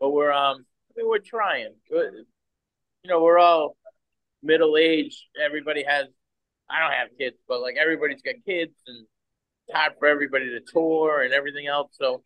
But 0.00 0.10
we're 0.10 0.32
um 0.32 0.64
I 0.90 1.00
mean, 1.00 1.08
we're 1.08 1.18
trying. 1.18 1.74
We're, 1.90 2.10
you 2.10 3.10
know, 3.10 3.22
we're 3.22 3.38
all 3.38 3.76
middle 4.42 4.76
aged. 4.76 5.22
Everybody 5.42 5.84
has. 5.86 6.06
I 6.70 6.80
don't 6.80 6.92
have 6.92 7.08
kids, 7.18 7.36
but 7.48 7.62
like 7.62 7.76
everybody's 7.80 8.20
got 8.20 8.34
kids, 8.46 8.72
and 8.86 9.06
hard 9.72 9.92
for 9.98 10.06
everybody 10.06 10.46
to 10.50 10.60
tour 10.60 11.22
and 11.22 11.32
everything 11.32 11.66
else. 11.66 11.92
So 11.98 12.22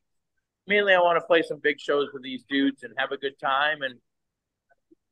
mainly, 0.66 0.94
I 0.94 1.00
want 1.00 1.18
to 1.18 1.26
play 1.26 1.42
some 1.42 1.58
big 1.62 1.80
shows 1.80 2.08
with 2.12 2.22
these 2.22 2.42
dudes 2.48 2.82
and 2.82 2.92
have 2.98 3.12
a 3.12 3.16
good 3.16 3.38
time. 3.38 3.82
And 3.82 3.94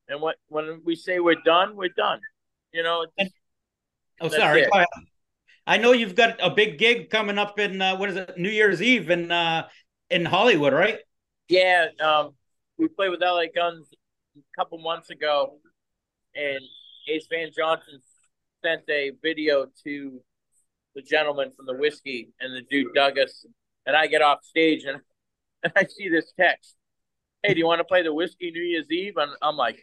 and 0.08 0.20
what 0.20 0.36
when 0.48 0.82
we 0.84 0.96
say 0.96 1.20
we're 1.20 1.42
done, 1.44 1.76
we're 1.76 1.88
done. 1.88 2.20
You 2.72 2.82
know. 2.82 3.06
oh, 4.20 4.28
sorry. 4.28 4.66
I 5.66 5.76
know 5.76 5.92
you've 5.92 6.16
got 6.16 6.38
a 6.42 6.50
big 6.50 6.78
gig 6.78 7.10
coming 7.10 7.38
up 7.38 7.58
in 7.58 7.80
uh, 7.80 7.96
what 7.96 8.10
is 8.10 8.16
it, 8.16 8.38
New 8.38 8.48
Year's 8.48 8.82
Eve 8.82 9.10
in 9.10 9.30
uh, 9.30 9.68
in 10.10 10.24
Hollywood, 10.24 10.72
right? 10.72 10.98
Yeah, 11.48 11.86
um, 12.02 12.34
we 12.78 12.88
played 12.88 13.10
with 13.10 13.20
LA 13.20 13.44
Guns 13.54 13.86
a 14.36 14.40
couple 14.56 14.78
months 14.78 15.10
ago, 15.10 15.58
and 16.34 16.60
Ace 17.08 17.26
Von 17.30 17.50
Johnson 17.56 18.00
sent 18.62 18.82
a 18.88 19.12
video 19.22 19.66
to 19.84 20.20
the 20.94 21.02
gentleman 21.02 21.50
from 21.56 21.66
the 21.66 21.74
Whisky, 21.74 22.28
and 22.40 22.54
the 22.54 22.62
dude 22.62 22.94
dug 22.94 23.18
us. 23.18 23.44
And 23.86 23.96
I 23.96 24.06
get 24.06 24.22
off 24.22 24.44
stage, 24.44 24.84
and, 24.84 25.00
and 25.62 25.72
I 25.76 25.84
see 25.84 26.08
this 26.08 26.32
text. 26.38 26.76
Hey, 27.42 27.54
do 27.54 27.58
you 27.58 27.66
want 27.66 27.80
to 27.80 27.84
play 27.84 28.02
the 28.02 28.12
Whisky 28.12 28.50
New 28.50 28.62
Year's 28.62 28.90
Eve? 28.90 29.14
And 29.16 29.32
I'm 29.40 29.56
like, 29.56 29.80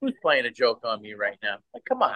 who's 0.00 0.14
playing 0.20 0.46
a 0.46 0.50
joke 0.50 0.80
on 0.84 1.00
me 1.00 1.14
right 1.14 1.38
now? 1.42 1.58
Like, 1.72 1.84
come 1.88 2.02
on. 2.02 2.14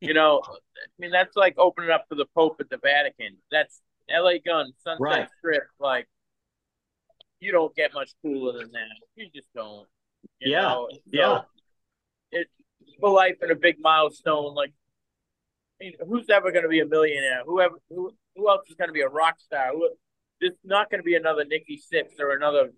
You 0.00 0.14
know, 0.14 0.42
I 0.46 0.58
mean, 0.98 1.10
that's 1.10 1.36
like 1.36 1.54
opening 1.58 1.90
up 1.90 2.04
for 2.08 2.14
the 2.14 2.26
Pope 2.34 2.56
at 2.60 2.68
the 2.68 2.78
Vatican. 2.78 3.38
That's 3.50 3.80
LA 4.10 4.34
Gun, 4.44 4.72
Sunset 4.84 5.00
right. 5.00 5.28
Strip. 5.38 5.64
Like, 5.80 6.06
you 7.40 7.52
don't 7.52 7.74
get 7.74 7.92
much 7.94 8.10
cooler 8.22 8.52
than 8.58 8.70
that. 8.72 8.86
You 9.14 9.28
just 9.34 9.48
don't. 9.54 9.86
You 10.40 10.52
yeah. 10.52 10.60
Know? 10.62 10.88
So 10.90 10.98
yeah. 11.12 11.40
It's 12.32 12.50
for 13.00 13.10
life 13.10 13.36
and 13.40 13.50
a 13.50 13.56
big 13.56 13.76
milestone. 13.80 14.54
Like, 14.54 14.72
who's 16.06 16.26
ever 16.30 16.50
going 16.52 16.64
to 16.64 16.68
be 16.68 16.80
a 16.80 16.86
millionaire? 16.86 17.42
Whoever, 17.44 17.74
who, 17.90 18.12
who 18.34 18.48
else 18.48 18.68
is 18.68 18.76
going 18.76 18.88
to 18.88 18.94
be 18.94 19.02
a 19.02 19.08
rock 19.08 19.38
star? 19.38 19.72
Who, 19.72 19.90
there's 20.40 20.54
not 20.64 20.90
going 20.90 21.00
to 21.00 21.04
be 21.04 21.14
another 21.14 21.44
Nikki 21.44 21.80
Sixx 21.80 22.20
or 22.20 22.30
another 22.30 22.70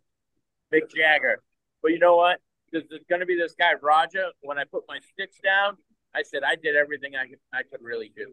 Mick 0.73 0.91
Jagger. 0.95 1.43
But 1.83 1.93
you 1.93 1.99
know 1.99 2.17
what? 2.17 2.41
There's, 2.73 2.85
there's 2.91 3.05
going 3.09 3.21
to 3.21 3.27
be 3.27 3.37
this 3.37 3.55
guy 3.59 3.73
Roger. 3.81 4.27
When 4.43 4.59
I 4.59 4.65
put 4.65 4.85
my 4.89 4.99
sticks 5.13 5.39
down, 5.43 5.77
I 6.15 6.23
said 6.23 6.43
I 6.45 6.57
did 6.57 6.77
everything 6.77 7.15
I 7.17 7.27
could 7.27 7.39
I 7.53 7.63
could 7.63 7.81
really 7.83 8.13
do, 8.15 8.33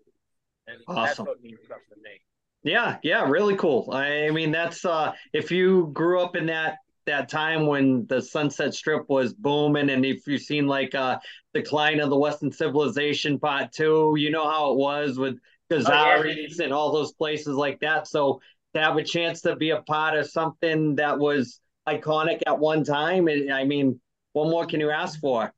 and 0.67 0.77
awesome. 0.88 1.03
that's 1.03 1.19
what 1.19 1.41
means 1.41 1.60
something 1.67 1.86
to 1.93 2.01
me. 2.01 2.22
Yeah, 2.63 2.98
yeah, 3.03 3.29
really 3.29 3.55
cool. 3.55 3.89
I 3.91 4.31
mean, 4.31 4.51
that's 4.51 4.84
uh, 4.84 5.13
if 5.34 5.51
you 5.51 5.89
grew 5.93 6.22
up 6.22 6.36
in 6.36 6.48
that 6.48 6.77
that 7.06 7.30
time 7.30 7.68
when 7.68 8.06
the 8.08 8.22
Sunset 8.22 8.74
Strip 8.74 9.10
was 9.10 9.34
booming, 9.34 9.90
and 9.90 10.06
if 10.06 10.28
you've 10.28 10.42
seen 10.42 10.68
like 10.68 10.96
uh, 10.96 11.20
Decline 11.54 12.00
of 12.00 12.10
the 12.10 12.18
Western 12.18 12.52
Civilization 12.52 13.40
Part 13.40 13.72
Two, 13.72 14.16
you 14.18 14.32
know 14.32 14.50
how 14.50 14.72
it 14.72 14.78
was 14.78 15.18
with 15.18 15.40
Gazzarri's 15.72 16.60
oh, 16.60 16.64
yeah. 16.64 16.66
and 16.66 16.74
all 16.74 16.92
those 16.92 17.14
places 17.14 17.56
like 17.56 17.80
that. 17.80 18.08
So 18.08 18.42
to 18.74 18.82
have 18.82 18.98
a 18.98 19.04
chance 19.04 19.42
to 19.42 19.56
be 19.56 19.72
a 19.72 19.82
part 19.82 20.18
of 20.18 20.30
something 20.30 20.96
that 20.96 21.18
was 21.18 21.60
iconic 21.88 22.42
at 22.46 22.60
one 22.60 22.84
time, 22.84 23.28
I 23.28 23.64
mean, 23.64 24.00
what 24.34 24.50
more 24.50 24.66
can 24.66 24.80
you 24.80 24.92
ask 24.92 25.20
for? 25.20 25.54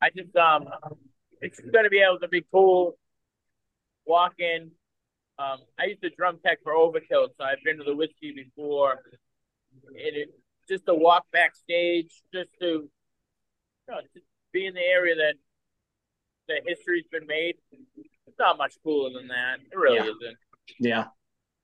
I 0.00 0.08
just 0.16 0.34
um, 0.36 0.68
it's 1.40 1.60
going 1.60 1.84
to 1.84 1.90
be 1.90 2.00
able 2.00 2.18
to 2.20 2.28
be 2.28 2.44
cool. 2.52 2.96
Walk 4.06 4.34
in. 4.38 4.70
Um, 5.38 5.58
I 5.78 5.86
used 5.86 6.02
to 6.02 6.10
drum 6.10 6.38
tech 6.44 6.58
for 6.62 6.72
Overkill, 6.72 7.28
so 7.36 7.44
I've 7.44 7.62
been 7.64 7.78
to 7.78 7.84
the 7.84 7.94
Whisky 7.94 8.32
before. 8.32 9.00
And 9.88 10.16
it 10.16 10.28
just 10.68 10.86
to 10.86 10.94
walk 10.94 11.24
backstage, 11.32 12.10
just 12.32 12.50
to 12.60 12.66
you 12.66 12.90
know, 13.88 14.00
just 14.14 14.26
be 14.52 14.66
in 14.66 14.74
the 14.74 14.80
area 14.80 15.14
that 15.16 15.34
the 16.48 16.60
history's 16.66 17.06
been 17.10 17.26
made. 17.26 17.56
It's 17.96 18.38
not 18.38 18.58
much 18.58 18.74
cooler 18.82 19.10
than 19.12 19.28
that. 19.28 19.56
It 19.70 19.76
really 19.76 19.96
yeah. 19.96 20.02
isn't. 20.02 20.36
Yeah, 20.78 21.04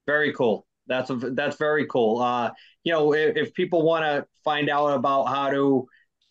very 0.07 0.33
cool. 0.33 0.67
That's 0.87 1.11
a, 1.11 1.17
that's 1.17 1.57
very 1.57 1.87
cool. 1.87 2.21
Uh, 2.21 2.51
you 2.83 2.93
know, 2.93 3.13
if, 3.15 3.37
if 3.37 3.55
people 3.55 3.83
want 3.83 4.05
to 4.05 4.27
find 4.43 4.71
out 4.71 4.89
about 4.89 5.27
how 5.27 5.51
to, 5.51 5.87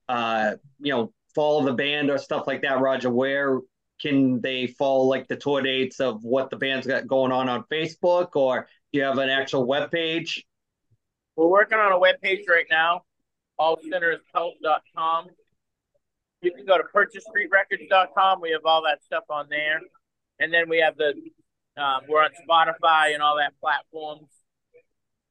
uh, 0.09 0.55
you 0.79 0.91
know, 0.91 1.13
follow 1.35 1.63
the 1.63 1.73
band 1.73 2.09
or 2.09 2.17
stuff 2.17 2.47
like 2.47 2.63
that, 2.63 2.79
Roger, 2.79 3.11
where 3.11 3.59
can 4.01 4.41
they 4.41 4.67
follow 4.67 5.03
like 5.03 5.27
the 5.27 5.35
tour 5.35 5.61
dates 5.61 5.99
of 5.99 6.23
what 6.23 6.49
the 6.49 6.57
band's 6.57 6.87
got 6.87 7.07
going 7.07 7.31
on 7.31 7.49
on 7.49 7.63
Facebook, 7.71 8.35
or 8.35 8.67
do 8.91 8.99
you 8.99 9.05
have 9.05 9.17
an 9.17 9.29
actual 9.29 9.65
web 9.65 9.91
page? 9.91 10.45
We're 11.37 11.47
working 11.47 11.77
on 11.77 11.91
a 11.91 11.99
web 11.99 12.15
page 12.19 12.45
right 12.49 12.65
now, 12.69 13.03
allsinnerscult.com. 13.59 15.27
You 16.41 16.51
can 16.51 16.65
go 16.65 16.77
to 16.77 16.83
purchasestreetrecords.com. 16.83 18.41
We 18.41 18.51
have 18.51 18.65
all 18.65 18.83
that 18.83 19.03
stuff 19.03 19.23
on 19.29 19.47
there. 19.47 19.79
And 20.39 20.51
then 20.51 20.67
we 20.67 20.79
have 20.79 20.97
the, 20.97 21.13
um, 21.81 22.01
we're 22.09 22.23
on 22.23 22.31
Spotify 22.49 23.13
and 23.13 23.21
all 23.21 23.37
that 23.37 23.53
platforms. 23.61 24.29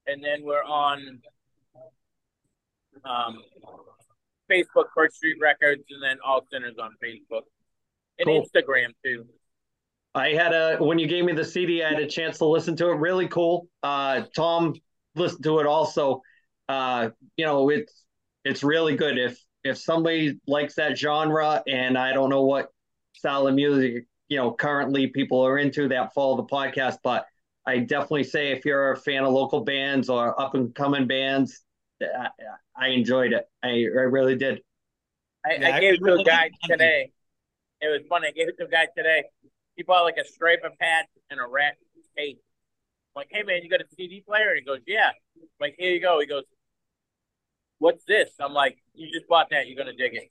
And 0.06 0.22
then 0.22 0.44
we're 0.44 0.62
on 0.62 1.20
um, 3.04 3.42
Facebook, 4.48 4.86
First 4.94 5.16
Street 5.16 5.38
Records, 5.40 5.82
and 5.90 6.00
then 6.00 6.18
All 6.24 6.46
Sinners 6.52 6.76
on 6.80 6.92
Facebook 7.02 7.42
and 8.20 8.26
cool. 8.26 8.46
Instagram 8.46 8.90
too. 9.04 9.26
I 10.14 10.30
had 10.30 10.54
a 10.54 10.78
when 10.78 10.98
you 10.98 11.08
gave 11.08 11.24
me 11.24 11.32
the 11.32 11.44
CD, 11.44 11.82
I 11.82 11.90
had 11.90 12.00
a 12.00 12.06
chance 12.06 12.38
to 12.38 12.46
listen 12.46 12.76
to 12.76 12.90
it. 12.90 12.94
Really 12.94 13.28
cool. 13.28 13.68
Uh, 13.82 14.22
Tom 14.34 14.74
listened 15.16 15.44
to 15.44 15.58
it 15.60 15.66
also. 15.66 16.22
Uh, 16.68 17.10
you 17.36 17.44
know, 17.44 17.68
it's 17.70 18.04
it's 18.44 18.62
really 18.62 18.96
good. 18.96 19.18
If 19.18 19.40
if 19.64 19.78
somebody 19.78 20.38
likes 20.46 20.74
that 20.76 20.96
genre, 20.98 21.62
and 21.66 21.96
I 21.98 22.12
don't 22.12 22.30
know 22.30 22.44
what 22.44 22.68
style 23.14 23.46
of 23.46 23.54
music 23.54 24.06
you 24.28 24.36
know 24.36 24.52
currently 24.52 25.06
people 25.08 25.40
are 25.44 25.58
into 25.58 25.88
that 25.88 26.12
follow 26.14 26.36
the 26.36 26.44
podcast, 26.44 26.98
but 27.02 27.26
I 27.66 27.78
definitely 27.78 28.24
say 28.24 28.52
if 28.52 28.64
you're 28.64 28.92
a 28.92 28.96
fan 28.96 29.24
of 29.24 29.32
local 29.32 29.60
bands 29.60 30.08
or 30.08 30.40
up 30.40 30.54
and 30.54 30.74
coming 30.74 31.06
bands, 31.06 31.62
I, 32.00 32.28
I 32.76 32.88
enjoyed 32.88 33.32
it. 33.32 33.48
I, 33.62 33.68
I 33.68 34.06
really 34.06 34.36
did. 34.36 34.60
I, 35.44 35.56
yeah, 35.60 35.76
I 35.76 35.80
gave 35.80 35.94
it 35.94 36.04
to 36.04 36.14
a 36.14 36.24
guy 36.24 36.50
today. 36.64 37.12
It 37.80 37.88
was 37.88 38.02
funny. 38.08 38.28
I 38.28 38.30
gave 38.30 38.48
it 38.48 38.56
to 38.58 38.66
a 38.66 38.68
guy 38.68 38.86
today. 38.96 39.24
He 39.74 39.82
bought 39.82 40.04
like 40.04 40.16
a 40.16 40.24
Stryper 40.24 40.76
pad 40.78 41.06
and 41.30 41.40
a 41.40 41.46
Ratt 41.46 41.76
tape. 42.16 42.40
I'm 43.16 43.20
like, 43.20 43.28
hey 43.30 43.42
man, 43.42 43.62
you 43.62 43.70
got 43.70 43.80
a 43.80 43.86
CD 43.96 44.22
player? 44.26 44.50
And 44.50 44.58
he 44.58 44.64
goes, 44.64 44.80
yeah. 44.86 45.10
I'm 45.36 45.48
like, 45.58 45.74
here 45.78 45.90
you 45.90 46.00
go. 46.00 46.20
He 46.20 46.26
goes, 46.26 46.44
what's 47.78 48.04
this? 48.04 48.30
I'm 48.40 48.52
like, 48.52 48.76
you 48.94 49.10
just 49.10 49.26
bought 49.26 49.48
that. 49.50 49.66
You're 49.68 49.76
gonna 49.78 49.96
dig 49.96 50.14
it. 50.14 50.30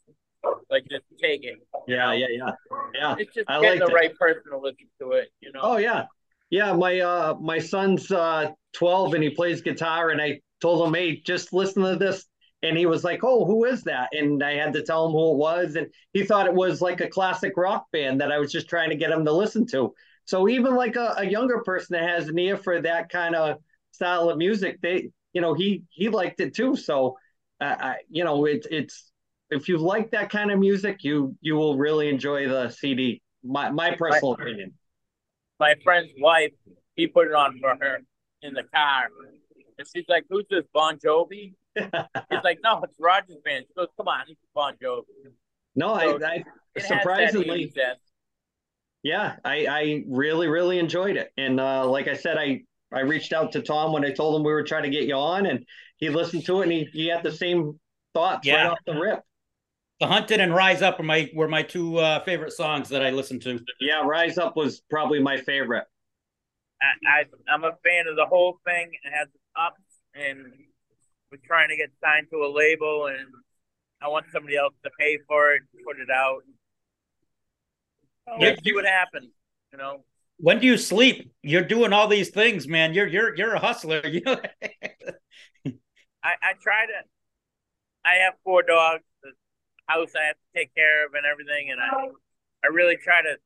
Like, 0.70 0.86
just 0.90 1.06
take 1.20 1.44
it. 1.44 1.56
Yeah, 1.88 2.14
yeah, 2.14 2.28
yeah, 2.30 2.52
yeah. 2.94 3.16
It's 3.18 3.34
just 3.34 3.50
I 3.50 3.60
getting 3.60 3.80
the 3.80 3.88
it. 3.88 3.94
right 3.94 4.16
person 4.16 4.44
to 4.52 4.60
listen 4.60 4.88
to 5.02 5.14
it. 5.14 5.30
You 5.40 5.52
know. 5.52 5.62
Oh 5.64 5.78
yeah, 5.78 6.06
yeah. 6.52 6.74
My 6.74 7.00
uh, 7.00 7.36
my 7.42 7.58
son's 7.58 8.12
uh 8.12 8.52
12 8.74 9.16
and 9.16 9.24
he 9.24 9.32
plays 9.32 9.62
guitar, 9.62 10.12
and 10.12 10.22
I 10.22 10.42
told 10.62 10.88
him, 10.88 10.94
hey, 10.94 11.22
just 11.22 11.54
listen 11.54 11.82
to 11.84 11.96
this. 11.96 12.26
And 12.62 12.78
he 12.78 12.86
was 12.86 13.04
like, 13.04 13.20
oh, 13.24 13.46
who 13.46 13.66
is 13.66 13.84
that? 13.84 14.10
And 14.12 14.44
I 14.44 14.56
had 14.56 14.74
to 14.74 14.84
tell 14.84 15.06
him 15.06 15.12
who 15.12 15.34
it 15.34 15.38
was. 15.38 15.76
And 15.76 15.88
he 16.14 16.24
thought 16.24 16.48
it 16.48 16.54
was 16.54 16.82
like 16.82 17.00
a 17.00 17.08
classic 17.08 17.54
rock 17.58 17.86
band 17.92 18.22
that 18.22 18.32
I 18.32 18.40
was 18.40 18.52
just 18.52 18.68
trying 18.68 18.90
to 18.90 18.96
get 18.96 19.12
him 19.12 19.26
to 19.26 19.32
listen 19.32 19.68
to. 19.68 19.94
So 20.26 20.50
even 20.50 20.76
like 20.76 20.96
a, 20.96 21.16
a 21.18 21.26
younger 21.26 21.62
person 21.64 21.98
that 21.98 22.10
has 22.10 22.28
an 22.28 22.38
ear 22.38 22.58
for 22.58 22.82
that 22.82 23.10
kind 23.10 23.36
of 23.36 23.58
style 23.92 24.30
of 24.30 24.38
music, 24.38 24.82
they, 24.82 25.10
you 25.34 25.42
know, 25.42 25.54
he 25.54 25.84
he 25.90 26.10
liked 26.10 26.40
it 26.40 26.56
too. 26.56 26.76
So, 26.76 27.18
uh, 27.62 27.76
I, 27.80 27.96
you 28.10 28.24
know, 28.24 28.46
it's 28.46 28.68
it's 28.70 29.12
if 29.52 29.70
you 29.70 29.78
like 29.78 30.12
that 30.12 30.30
kind 30.30 30.52
of 30.52 30.60
music, 30.60 31.04
you 31.04 31.36
you 31.42 31.56
will 31.56 31.78
really 31.78 32.10
enjoy 32.10 32.48
the 32.48 32.70
CD. 32.70 33.22
My 33.44 33.70
my 33.70 33.96
personal 33.96 34.36
my, 34.38 34.44
opinion. 34.44 34.74
My 35.60 35.76
friend's 35.84 36.12
wife, 36.20 36.52
he 36.96 37.08
put 37.08 37.28
it 37.28 37.34
on 37.34 37.60
for 37.60 37.78
her 37.80 38.00
in 38.42 38.54
the 38.54 38.64
car, 38.64 39.10
and 39.78 39.88
she's 39.88 40.06
like, 40.10 40.26
"Who's 40.30 40.46
this 40.50 40.64
Bon 40.74 40.98
Jovi?" 40.98 41.54
He's 41.76 42.44
like, 42.44 42.60
"No, 42.64 42.82
it's 42.84 42.96
Roger's 43.00 43.38
band." 43.46 43.66
She 43.68 43.74
goes, 43.76 43.88
"Come 43.98 44.08
on, 44.08 44.22
it's 44.28 44.40
Bon 44.54 44.74
Jovi." 44.82 45.04
No, 45.76 45.98
so 46.00 46.26
I, 46.26 46.44
I 46.76 46.80
surprisingly, 46.80 47.72
yeah, 49.06 49.36
I 49.46 49.68
I 49.68 50.04
really 50.08 50.48
really 50.48 50.80
enjoyed 50.80 51.16
it, 51.16 51.32
and 51.38 51.60
uh, 51.60 51.88
like 51.88 52.08
I 52.08 52.16
said, 52.16 52.38
I 52.38 52.64
I 52.92 53.02
reached 53.02 53.34
out 53.34 53.52
to 53.52 53.62
Tom 53.62 53.94
when 53.94 54.04
I 54.04 54.10
told 54.10 54.36
him 54.36 54.44
we 54.44 54.52
were 54.52 54.64
trying 54.64 54.82
to 54.82 54.90
get 54.90 55.04
you 55.04 55.14
on, 55.14 55.46
and 55.46 55.64
he 55.98 56.10
listened 56.10 56.44
to 56.48 56.62
it, 56.62 56.64
and 56.64 56.72
he, 56.72 56.90
he 56.92 57.06
had 57.06 57.22
the 57.22 57.32
same 57.32 57.80
thoughts 58.16 58.48
yeah. 58.48 58.56
right 58.56 58.72
off 58.72 58.80
the 58.88 58.96
rip. 58.96 59.22
The 60.00 60.08
Hunted 60.08 60.40
and 60.40 60.56
Rise 60.56 60.82
Up 60.82 61.00
are 61.00 61.04
my 61.04 61.30
were 61.36 61.48
my 61.48 61.62
two 61.62 62.00
uh, 62.00 62.24
favorite 62.24 62.54
songs 62.54 62.90
that 62.90 63.06
I 63.06 63.12
listened 63.12 63.44
to. 63.44 63.60
Yeah, 63.80 64.02
Rise 64.04 64.40
Up 64.40 64.58
was 64.58 64.82
probably 64.90 65.22
my 65.22 65.38
favorite. 65.38 65.86
I, 66.82 67.20
I 67.20 67.54
I'm 67.54 67.64
a 67.64 67.74
fan 67.84 68.08
of 68.08 68.16
the 68.16 68.26
whole 68.26 68.58
thing. 68.66 68.90
It 69.04 69.12
has 69.12 69.28
ups, 69.56 69.84
and 70.16 70.52
we're 71.32 71.38
trying 71.46 71.70
to 71.70 71.78
get 71.78 71.92
signed 72.04 72.26
to 72.32 72.38
a 72.38 72.50
label, 72.52 73.06
and 73.06 73.28
I 74.02 74.08
want 74.08 74.26
somebody 74.34 74.58
else 74.58 74.74
to 74.84 74.90
pay 75.00 75.20
for 75.28 75.52
it, 75.52 75.62
put 75.86 76.00
it 76.00 76.10
out. 76.10 76.42
Let's 78.40 78.64
see 78.64 78.74
what 78.74 78.86
happens. 78.86 79.32
You 79.72 79.78
know. 79.78 80.04
When 80.38 80.60
do 80.60 80.68
you 80.68 80.78
sleep? 80.78 81.32
You're 81.42 81.64
doing 81.64 81.94
all 81.94 82.08
these 82.08 82.30
things, 82.30 82.68
man. 82.68 82.94
You're 82.94 83.08
you're 83.08 83.36
you're 83.36 83.54
a 83.54 83.60
hustler. 83.60 84.02
I 84.06 84.12
I 86.24 86.54
try 86.62 86.86
to. 86.86 87.04
I 88.04 88.16
have 88.24 88.34
four 88.44 88.62
dogs. 88.64 89.04
The 89.24 89.32
house 89.88 90.12
I 90.20 90.26
have 90.28 90.36
to 90.36 90.60
take 90.60 90.76
care 90.76 91.06
of 91.06 91.14
and 91.14 91.26
everything, 91.26 91.72
and 91.72 91.80
I 91.80 92.10
I 92.64 92.68
really 92.74 92.98
try 92.98 93.22
to 93.22 93.38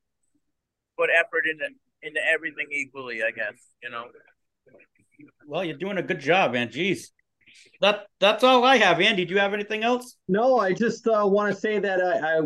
put 0.98 1.10
effort 1.10 1.46
into 1.50 1.68
into 2.02 2.20
everything 2.26 2.68
equally. 2.72 3.22
I 3.24 3.32
guess 3.32 3.54
you 3.84 3.90
know. 3.90 4.06
Well, 5.48 5.64
you're 5.64 5.78
doing 5.78 5.98
a 5.98 6.04
good 6.04 6.20
job, 6.20 6.54
man. 6.54 6.70
Jeez. 6.70 7.10
That 7.82 8.08
that's 8.20 8.44
all 8.44 8.64
I 8.64 8.78
have. 8.78 9.00
Andy, 9.00 9.26
do 9.26 9.34
you 9.34 9.40
have 9.40 9.54
anything 9.54 9.84
else? 9.84 10.16
No, 10.28 10.60
I 10.60 10.74
just 10.74 11.08
uh, 11.08 11.26
want 11.26 11.54
to 11.54 11.60
say 11.60 11.80
that 11.80 12.02
I, 12.02 12.38
I, 12.38 12.42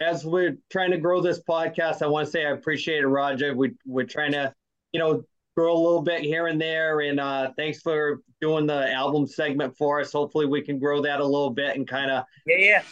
as 0.00 0.24
we're 0.24 0.56
trying 0.70 0.90
to 0.90 0.98
grow 0.98 1.20
this 1.20 1.40
podcast, 1.48 2.02
I 2.02 2.06
want 2.06 2.26
to 2.26 2.30
say 2.30 2.44
I 2.44 2.50
appreciate 2.50 3.00
it, 3.00 3.06
Roger. 3.06 3.54
We 3.54 3.72
we're 3.84 4.06
trying 4.06 4.32
to, 4.32 4.52
you 4.92 5.00
know, 5.00 5.22
grow 5.56 5.72
a 5.72 5.78
little 5.78 6.02
bit 6.02 6.20
here 6.22 6.48
and 6.48 6.60
there, 6.60 7.00
and 7.00 7.18
uh, 7.18 7.52
thanks 7.56 7.80
for 7.80 8.20
doing 8.40 8.66
the 8.66 8.92
album 8.92 9.26
segment 9.26 9.76
for 9.76 10.00
us. 10.00 10.12
Hopefully, 10.12 10.46
we 10.46 10.62
can 10.62 10.78
grow 10.78 11.02
that 11.02 11.20
a 11.20 11.24
little 11.24 11.50
bit 11.50 11.76
and 11.76 11.88
kind 11.88 12.10
of 12.10 12.24
yeah, 12.46 12.56
yeah, 12.58 12.82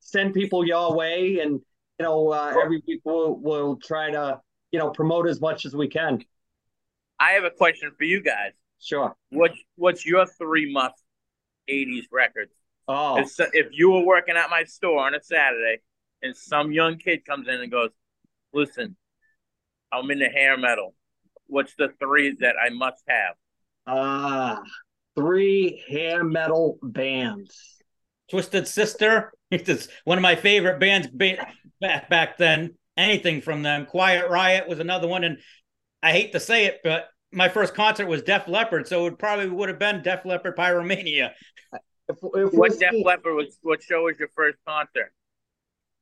send 0.00 0.34
people 0.34 0.66
your 0.66 0.94
way, 0.96 1.40
and 1.40 1.60
you 1.98 2.04
know, 2.04 2.32
uh, 2.32 2.54
every 2.62 2.82
week 2.86 3.00
we'll 3.04 3.36
we'll 3.36 3.76
try 3.76 4.10
to 4.10 4.40
you 4.72 4.78
know 4.78 4.90
promote 4.90 5.28
as 5.28 5.40
much 5.40 5.66
as 5.66 5.74
we 5.74 5.88
can. 5.88 6.24
I 7.18 7.32
have 7.32 7.44
a 7.44 7.50
question 7.50 7.92
for 7.96 8.04
you 8.04 8.22
guys. 8.22 8.52
Sure. 8.80 9.14
What's 9.30 9.58
what's 9.76 10.06
your 10.06 10.26
three 10.26 10.72
must 10.72 11.02
'80s 11.68 12.04
records? 12.10 12.52
Oh, 12.88 13.18
If, 13.18 13.32
if 13.52 13.66
you 13.72 13.90
were 13.90 14.04
working 14.04 14.36
at 14.36 14.48
my 14.48 14.62
store 14.64 15.04
on 15.04 15.14
a 15.14 15.20
Saturday, 15.20 15.80
and 16.22 16.36
some 16.36 16.72
young 16.72 16.98
kid 16.98 17.24
comes 17.24 17.48
in 17.48 17.60
and 17.60 17.70
goes, 17.70 17.90
"Listen, 18.52 18.96
I'm 19.92 20.10
into 20.10 20.28
hair 20.28 20.56
metal. 20.56 20.94
What's 21.46 21.74
the 21.76 21.88
three 22.00 22.36
that 22.40 22.56
I 22.60 22.70
must 22.70 23.02
have?" 23.08 23.34
ah, 23.86 24.62
three 25.14 25.82
hair 25.88 26.24
metal 26.24 26.78
bands. 26.82 27.82
Twisted 28.30 28.66
Sister. 28.66 29.32
It's 29.50 29.88
one 30.04 30.18
of 30.18 30.22
my 30.22 30.34
favorite 30.34 30.80
bands 30.80 31.06
ba- 31.06 31.46
back 31.80 32.10
back 32.10 32.36
then. 32.36 32.74
Anything 32.96 33.42
from 33.42 33.62
them. 33.62 33.86
Quiet 33.86 34.28
Riot 34.30 34.68
was 34.68 34.80
another 34.80 35.06
one, 35.06 35.22
and 35.22 35.38
I 36.02 36.12
hate 36.12 36.32
to 36.32 36.40
say 36.40 36.64
it, 36.64 36.80
but 36.82 37.08
my 37.30 37.48
first 37.48 37.74
concert 37.74 38.06
was 38.06 38.22
Def 38.22 38.48
Leppard, 38.48 38.88
so 38.88 39.06
it 39.06 39.18
probably 39.18 39.48
would 39.48 39.68
have 39.68 39.78
been 39.78 40.02
Def 40.02 40.24
Leppard 40.24 40.56
Pyromania. 40.56 41.32
If, 42.08 42.16
if 42.22 42.52
What 42.52 42.78
Def 42.78 42.94
Leppard 43.04 43.34
was? 43.34 43.58
What 43.62 43.82
show 43.82 44.04
was 44.04 44.18
your 44.18 44.30
first 44.34 44.58
concert? 44.66 45.12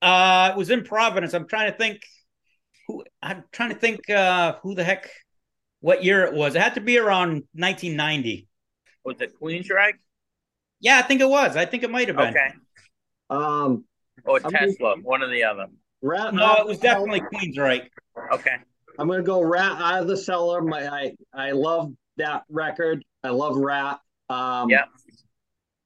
Uh, 0.05 0.51
it 0.51 0.57
was 0.59 0.71
in 0.71 0.85
Providence. 0.85 1.33
I'm 1.33 1.49
trying 1.49 1.73
to 1.73 1.79
think 1.79 2.03
who. 2.87 3.05
I'm 3.23 3.45
trying 3.53 3.71
to 3.71 3.77
think 3.77 4.11
uh, 4.11 4.57
who 4.63 4.75
the 4.75 4.85
heck, 4.85 5.09
what 5.81 6.05
year 6.05 6.25
it 6.25 6.35
was. 6.35 6.55
It 6.55 6.61
had 6.61 6.75
to 6.75 6.83
be 6.83 6.99
around 6.99 7.45
1990. 7.55 8.47
Was 9.05 9.21
it 9.21 9.33
Queensryche? 9.41 9.95
Yeah, 10.81 10.99
I 10.99 11.03
think 11.03 11.23
it 11.23 11.29
was. 11.29 11.57
I 11.57 11.65
think 11.65 11.83
it 11.85 11.91
might 11.91 12.09
have 12.09 12.19
been. 12.19 12.29
Okay, 12.29 12.51
um, 13.31 13.85
or 14.27 14.41
I'm 14.45 14.51
Tesla, 14.51 14.97
one 15.03 15.23
or 15.23 15.29
the 15.29 15.45
other. 15.45 15.67
Ratt. 16.03 16.35
No, 16.35 16.57
it 16.57 16.67
was 16.67 16.79
definitely 16.79 17.23
Queensryche. 17.23 17.89
Okay, 18.33 18.57
I'm 18.99 19.09
gonna 19.09 19.23
go 19.23 19.41
Ratt 19.41 19.81
out 19.81 20.03
of 20.03 20.09
the 20.09 20.19
cellar. 20.19 20.61
My 20.61 20.87
I 20.87 21.15
I 21.33 21.53
love 21.53 21.93
that 22.19 22.43
record. 22.51 23.03
I 23.23 23.31
love 23.31 23.57
Ratt. 23.57 24.01
Um, 24.29 24.69
yeah, 24.69 24.85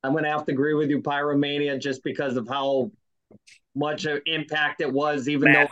I'm 0.03 0.12
gonna 0.12 0.31
have 0.31 0.45
to 0.47 0.53
agree 0.53 0.75
with 0.75 0.90
you, 0.90 1.03
Pyromania, 1.03 1.81
just 1.81 2.03
because 2.03 2.37
of 2.37 2.49
how 2.49 2.90
much 3.79 4.05
of 4.05 4.21
impact 4.27 4.81
it 4.81 4.93
was. 4.93 5.29
Even 5.29 5.53
though. 5.53 5.69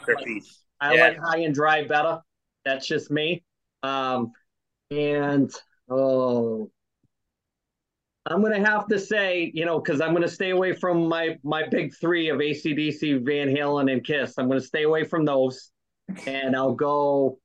I 0.81 0.95
Yeah. 0.95 1.01
like 1.09 1.19
high 1.19 1.38
and 1.38 1.55
dry 1.55 1.85
better. 1.85 2.21
That's 2.64 2.87
just 2.87 3.11
me. 3.11 3.42
Um, 3.83 4.33
and 4.90 5.51
oh, 5.88 6.71
I'm 8.27 8.42
gonna 8.42 8.64
have 8.64 8.87
to 8.88 8.99
say, 8.99 9.51
you 9.55 9.64
know, 9.64 9.79
because 9.79 10.01
I'm 10.01 10.12
gonna 10.12 10.29
stay 10.29 10.51
away 10.51 10.73
from 10.73 11.09
my 11.09 11.38
my 11.45 11.66
big 11.69 11.95
three 11.97 12.29
of 12.29 12.40
ACDC, 12.40 13.25
Van 13.25 13.49
Halen, 13.49 13.90
and 13.90 14.05
Kiss. 14.05 14.35
I'm 14.37 14.49
gonna 14.49 14.61
stay 14.61 14.83
away 14.83 15.05
from 15.05 15.25
those, 15.25 15.71
and 16.27 16.57
I'll 16.57 16.75
go 16.75 17.38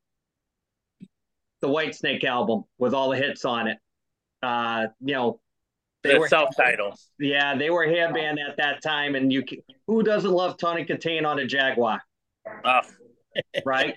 the 1.61 1.67
Whitesnake 1.67 2.23
album 2.23 2.63
with 2.79 2.93
all 2.93 3.11
the 3.11 3.17
hits 3.17 3.45
on 3.45 3.67
it. 3.67 3.77
Uh, 4.41 4.87
you 4.99 5.13
know, 5.13 5.39
they 6.03 6.13
The 6.13 6.19
were 6.19 6.27
self-title. 6.27 6.95
yeah, 7.19 7.55
they 7.55 7.69
were 7.69 7.85
hair 7.85 8.13
band 8.13 8.39
at 8.39 8.57
that 8.57 8.81
time, 8.81 9.15
and 9.15 9.31
you 9.31 9.43
who 9.87 10.03
doesn't 10.03 10.31
love 10.31 10.57
Tawny 10.57 10.85
Kitaen 10.85 11.25
on 11.25 11.39
a 11.39 11.45
Jaguar, 11.45 12.01
Oh, 12.65 12.81
right? 13.65 13.95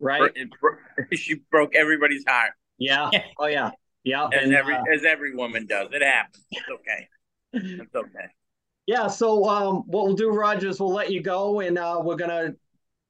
right? 0.00 0.32
she 1.14 1.34
broke 1.50 1.74
everybody's 1.74 2.24
heart, 2.26 2.52
Yeah. 2.78 3.10
Oh 3.38 3.46
yeah. 3.46 3.70
Yeah. 4.04 4.28
as 4.32 4.44
And, 4.44 4.54
every 4.54 4.74
uh, 4.74 4.82
as 4.94 5.04
every 5.04 5.34
woman 5.34 5.66
does. 5.66 5.88
It 5.92 6.02
happens. 6.02 6.44
It's 6.50 6.68
okay. 6.70 7.08
It's 7.52 7.94
okay. 7.94 8.26
yeah. 8.86 9.08
So 9.08 9.44
um, 9.48 9.82
what 9.86 10.06
we'll 10.06 10.14
do, 10.14 10.30
Rogers, 10.30 10.78
we'll 10.80 10.92
let 10.92 11.10
you 11.10 11.20
go, 11.22 11.60
and 11.60 11.76
uh, 11.78 12.00
we're 12.02 12.16
gonna 12.16 12.52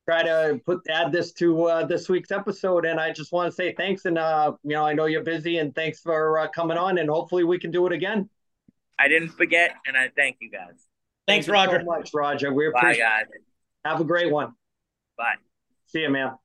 try 0.08 0.22
to 0.22 0.58
put 0.64 0.80
add 0.88 1.12
this 1.12 1.32
to 1.32 1.64
uh, 1.64 1.84
this 1.84 2.08
week's 2.08 2.30
episode. 2.30 2.86
And 2.86 2.98
I 2.98 3.12
just 3.12 3.30
want 3.30 3.50
to 3.50 3.54
say 3.54 3.74
thanks, 3.74 4.06
and 4.06 4.16
uh, 4.16 4.52
you 4.62 4.70
know, 4.70 4.86
I 4.86 4.94
know 4.94 5.04
you're 5.04 5.22
busy, 5.22 5.58
and 5.58 5.74
thanks 5.74 6.00
for 6.00 6.38
uh, 6.38 6.48
coming 6.48 6.78
on, 6.78 6.96
and 6.96 7.10
hopefully 7.10 7.44
we 7.44 7.58
can 7.58 7.70
do 7.70 7.86
it 7.86 7.92
again. 7.92 8.28
I 8.98 9.08
didn't 9.08 9.30
forget, 9.30 9.72
and 9.86 9.96
I 9.96 10.08
thank 10.16 10.38
you 10.40 10.50
guys. 10.50 10.86
Thanks, 11.26 11.46
Thank 11.46 11.46
you 11.48 11.52
Roger. 11.52 11.80
So 11.80 11.84
much, 11.84 12.10
Roger. 12.14 12.52
We 12.54 12.70
Bye, 12.70 12.78
appreciate. 12.78 13.02
guys. 13.04 13.26
it. 13.34 13.42
Have 13.84 14.00
a 14.00 14.04
great 14.04 14.32
one. 14.32 14.54
Bye. 15.18 15.34
See 15.86 16.00
you, 16.00 16.10
man. 16.10 16.38